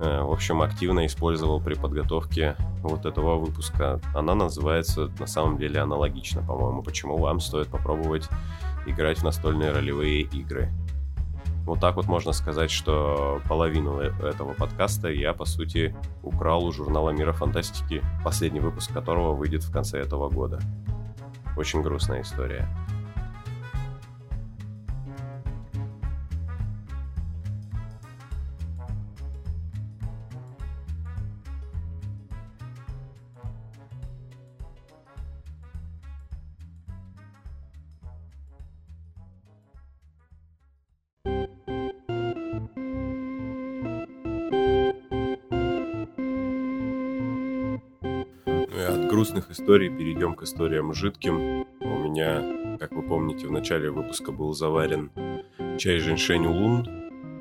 э, 0.00 0.22
в 0.22 0.32
общем, 0.32 0.62
активно 0.62 1.06
использовал 1.06 1.60
при 1.60 1.74
подготовке 1.74 2.56
вот 2.82 3.06
этого 3.06 3.36
выпуска. 3.36 4.00
Она 4.14 4.34
называется 4.34 5.10
на 5.18 5.26
самом 5.26 5.58
деле 5.58 5.80
аналогично, 5.80 6.42
по-моему, 6.42 6.82
почему 6.82 7.16
вам 7.16 7.40
стоит 7.40 7.68
попробовать 7.68 8.28
играть 8.86 9.18
в 9.18 9.24
настольные 9.24 9.72
ролевые 9.72 10.22
игры. 10.22 10.70
Вот 11.64 11.80
так 11.80 11.96
вот 11.96 12.06
можно 12.06 12.32
сказать, 12.32 12.70
что 12.70 13.40
половину 13.48 13.98
э, 13.98 14.10
этого 14.22 14.52
подкаста 14.52 15.08
я, 15.08 15.32
по 15.32 15.46
сути, 15.46 15.96
украл 16.22 16.64
у 16.64 16.72
журнала 16.72 17.10
Мира 17.10 17.32
Фантастики, 17.32 18.02
последний 18.22 18.60
выпуск 18.60 18.92
которого 18.92 19.32
выйдет 19.32 19.64
в 19.64 19.72
конце 19.72 19.98
этого 19.98 20.28
года. 20.28 20.60
Очень 21.56 21.82
грустная 21.82 22.20
история. 22.20 22.68
Грустных 49.14 49.48
историй 49.52 49.96
перейдем 49.96 50.34
к 50.34 50.42
историям 50.42 50.92
жидким. 50.92 51.64
У 51.80 51.98
меня, 52.00 52.76
как 52.80 52.90
вы 52.90 53.02
помните, 53.02 53.46
в 53.46 53.52
начале 53.52 53.88
выпуска 53.88 54.32
был 54.32 54.54
заварен 54.54 55.12
чай 55.78 55.98
женьшень 56.00 56.44
улун. 56.46 56.84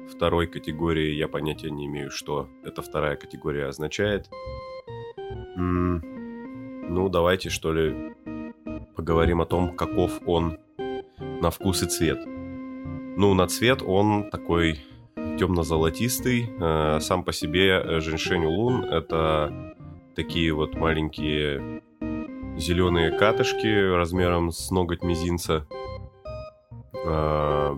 второй 0.07 0.45
категории 0.45 1.15
я 1.15 1.27
понятия 1.27 1.71
не 1.71 1.87
имею, 1.87 2.11
что 2.11 2.47
эта 2.63 2.83
вторая 2.83 3.15
категория 3.15 3.65
означает. 3.65 4.29
Ну, 5.55 7.09
давайте, 7.09 7.49
что 7.49 7.73
ли, 7.73 8.13
поговорим 8.95 9.41
о 9.41 9.47
том, 9.47 9.75
каков 9.75 10.11
он 10.27 10.59
на 11.17 11.49
вкус 11.49 11.81
и 11.81 11.87
цвет. 11.87 12.19
Ну, 12.23 13.33
на 13.33 13.47
цвет 13.47 13.81
он 13.81 14.29
такой 14.29 14.79
темно-золотистый. 15.39 16.49
Э, 16.59 16.99
сам 16.99 17.23
по 17.23 17.33
себе 17.33 17.99
женьшень 17.99 18.45
улун— 18.45 18.83
это 18.85 19.72
такие 20.15 20.53
вот 20.53 20.75
маленькие 20.75 21.81
зеленые 22.57 23.11
катышки 23.17 23.95
размером 23.95 24.51
с 24.51 24.69
ноготь 24.71 25.03
мизинца. 25.03 25.65
Э, 27.05 27.77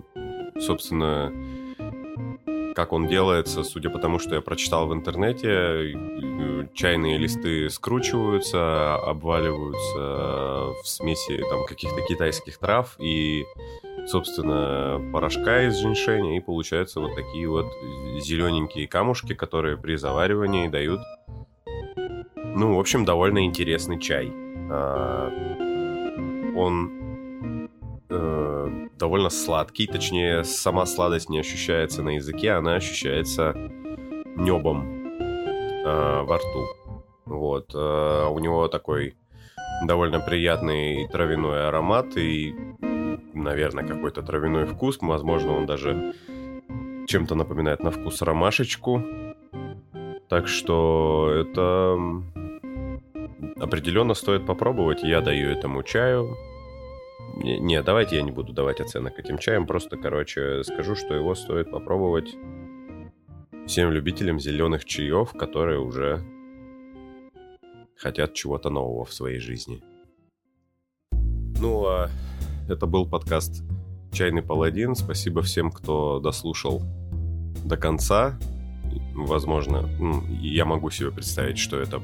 собственно, 0.60 1.32
как 2.76 2.92
он 2.92 3.08
делается, 3.08 3.64
судя 3.64 3.90
по 3.90 4.00
тому, 4.00 4.20
что 4.20 4.36
я 4.36 4.42
прочитал 4.42 4.88
в 4.88 4.94
интернете, 4.94 5.96
чайные 6.74 7.18
листы 7.18 7.70
скручиваются, 7.70 8.96
обваливаются 8.96 10.74
в 10.82 10.88
смеси 10.88 11.38
там 11.50 11.66
каких-то 11.66 12.02
китайских 12.02 12.58
трав 12.58 12.96
и, 13.00 13.46
собственно, 14.08 15.02
порошка 15.14 15.64
из 15.64 15.78
женьшеня, 15.78 16.38
и 16.38 16.42
получаются 16.42 17.00
вот 17.00 17.16
такие 17.16 17.48
вот 17.50 17.68
зелененькие 18.20 18.88
камушки, 18.88 19.34
которые 19.34 19.78
при 19.78 19.96
заваривании 19.96 20.68
дают, 20.68 21.00
ну, 22.56 22.76
в 22.76 22.80
общем, 22.80 23.06
довольно 23.06 23.46
интересный 23.46 24.00
чай. 24.00 24.32
А, 24.70 25.30
он 26.56 26.96
довольно 28.98 29.30
сладкий, 29.30 29.88
точнее, 29.88 30.44
сама 30.44 30.86
сладость 30.86 31.30
не 31.30 31.40
ощущается 31.40 32.02
на 32.02 32.16
языке, 32.16 32.52
она 32.52 32.76
ощущается 32.76 33.54
небом 34.36 35.08
э, 35.86 36.22
во 36.24 36.38
рту. 36.38 36.66
Вот. 37.26 37.74
Э, 37.74 38.28
у 38.28 38.40
него 38.40 38.68
такой 38.68 39.16
довольно 39.86 40.20
приятный 40.20 41.08
травяной 41.08 41.68
аромат 41.68 42.18
и, 42.18 42.56
наверное, 43.34 43.86
какой-то 43.86 44.22
травяной 44.22 44.66
вкус. 44.66 44.98
Возможно, 45.02 45.58
он 45.58 45.66
даже 45.66 46.14
чем-то 47.08 47.36
напоминает 47.36 47.84
на 47.84 47.92
вкус 47.92 48.22
ромашечку. 48.22 49.04
Так 50.30 50.48
что 50.48 51.30
это 51.32 51.98
определенно 53.58 54.14
стоит 54.14 54.46
попробовать. 54.46 55.04
Я 55.04 55.22
даю 55.22 55.50
этому 55.50 55.84
чаю 55.84 56.36
не, 57.36 57.82
давайте 57.82 58.16
я 58.16 58.22
не 58.22 58.32
буду 58.32 58.54
давать 58.54 58.80
оценок 58.80 59.20
этим 59.20 59.38
чаям, 59.38 59.68
просто, 59.68 59.98
короче, 59.98 60.64
скажу, 60.64 60.96
что 60.96 61.14
его 61.14 61.36
стоит 61.36 61.70
попробовать 61.70 62.36
всем 63.68 63.92
любителям 63.92 64.40
зеленых 64.40 64.86
чаев, 64.86 65.32
которые 65.34 65.80
уже 65.80 66.24
хотят 67.98 68.34
чего-то 68.34 68.70
нового 68.70 69.06
в 69.06 69.14
своей 69.14 69.40
жизни. 69.40 69.84
Ну, 71.60 71.86
а 71.86 72.10
это 72.70 72.86
был 72.86 73.10
подкаст 73.10 73.64
«Чайный 74.12 74.42
паладин». 74.42 74.96
Спасибо 74.96 75.42
всем, 75.42 75.72
кто 75.72 76.20
дослушал 76.20 76.82
до 77.64 77.76
конца. 77.76 78.38
Возможно, 79.14 79.90
я 80.42 80.66
могу 80.66 80.90
себе 80.90 81.12
представить, 81.12 81.58
что 81.58 81.80
это 81.80 82.00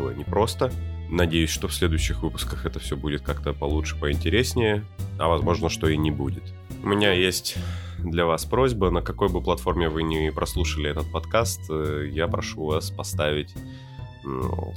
было 0.00 0.10
непросто. 0.10 0.70
Надеюсь, 1.10 1.50
что 1.50 1.68
в 1.68 1.74
следующих 1.74 2.22
выпусках 2.22 2.66
это 2.66 2.78
все 2.78 2.96
будет 2.96 3.22
как-то 3.22 3.52
получше, 3.52 3.98
поинтереснее, 3.98 4.84
а 5.18 5.28
возможно, 5.28 5.68
что 5.68 5.88
и 5.88 5.96
не 5.96 6.10
будет. 6.10 6.44
У 6.82 6.88
меня 6.88 7.12
есть 7.12 7.56
для 7.98 8.24
вас 8.24 8.44
просьба, 8.44 8.90
на 8.90 9.02
какой 9.02 9.28
бы 9.28 9.42
платформе 9.42 9.88
вы 9.88 10.02
не 10.02 10.32
прослушали 10.32 10.90
этот 10.90 11.10
подкаст, 11.12 11.60
э, 11.68 12.08
я 12.10 12.28
прошу 12.28 12.64
вас 12.64 12.90
поставить 12.90 13.54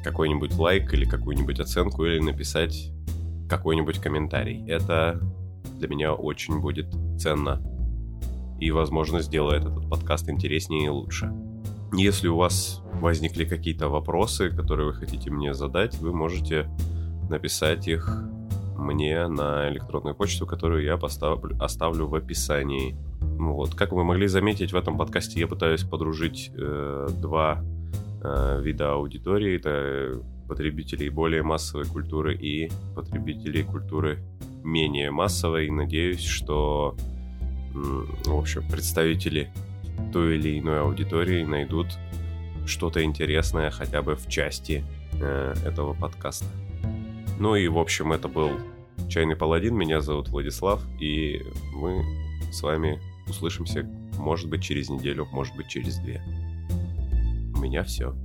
какой-нибудь 0.04 0.56
лайк 0.56 0.94
или 0.94 1.04
какую-нибудь 1.04 1.60
оценку, 1.60 2.06
или 2.06 2.20
написать 2.20 2.92
какой-нибудь 3.50 4.00
комментарий. 4.00 4.66
Это 4.70 5.20
для 5.78 5.90
меня 5.90 6.14
очень 6.14 6.60
будет 6.60 6.88
ценно 7.20 7.62
и, 8.60 8.72
возможно, 8.72 9.20
сделает 9.22 9.66
этот 9.66 9.90
подкаст 9.90 10.30
интереснее 10.30 10.86
и 10.86 10.90
лучше. 10.90 11.32
Если 11.94 12.28
у 12.28 12.38
вас 12.38 12.82
возникли 13.02 13.46
какие-то 13.46 13.88
вопросы, 13.88 14.50
которые 14.50 14.88
вы 14.88 14.94
хотите 14.94 15.30
мне 15.30 15.54
задать, 15.54 15.96
вы 16.00 16.12
можете 16.12 16.68
написать 17.30 17.88
их 17.88 18.10
мне 18.78 19.28
на 19.28 19.70
электронную 19.70 20.16
почту, 20.16 20.48
которую 20.48 20.84
я 20.84 20.98
поставлю, 20.98 21.56
оставлю 21.62 22.08
в 22.08 22.16
описании. 22.16 22.98
Вот. 23.22 23.76
Как 23.76 23.92
вы 23.92 24.04
могли 24.04 24.28
заметить, 24.28 24.74
в 24.74 24.76
этом 24.76 24.98
подкасте 24.98 25.40
я 25.40 25.48
пытаюсь 25.48 25.84
подружить 25.84 26.52
э, 26.56 27.10
два 27.22 27.64
э, 28.24 28.62
вида 28.62 28.94
аудитории. 28.94 29.56
Это 29.56 30.22
потребителей 30.48 31.10
более 31.10 31.44
массовой 31.44 31.86
культуры 31.86 32.36
и 32.36 32.72
потребителей 32.96 33.64
культуры 33.64 34.20
менее 34.64 35.12
массовой. 35.12 35.70
Надеюсь, 35.70 36.26
что, 36.26 36.96
в 37.74 38.36
общем, 38.36 38.68
представители 38.70 39.52
той 40.12 40.38
или 40.38 40.60
иной 40.60 40.82
аудитории 40.82 41.44
найдут 41.44 41.88
что-то 42.66 43.04
интересное 43.04 43.72
хотя 43.72 44.02
бы 44.02 44.16
в 44.16 44.28
части 44.28 44.84
э, 45.20 45.54
этого 45.66 45.94
подкаста. 45.94 46.46
Ну 47.40 47.56
и, 47.56 47.68
в 47.68 47.78
общем, 47.78 48.14
это 48.14 48.28
был 48.28 48.52
Чайный 49.10 49.36
Паладин. 49.36 49.76
Меня 49.76 50.02
зовут 50.02 50.30
Владислав, 50.30 50.82
и 51.00 51.42
мы 51.74 52.04
с 52.52 52.62
вами 52.62 53.02
услышимся, 53.28 53.84
может 54.18 54.50
быть, 54.50 54.64
через 54.64 54.90
неделю, 54.90 55.28
может 55.32 55.56
быть, 55.56 55.68
через 55.68 55.98
две. 55.98 56.22
У 57.56 57.60
меня 57.60 57.84
все. 57.84 58.16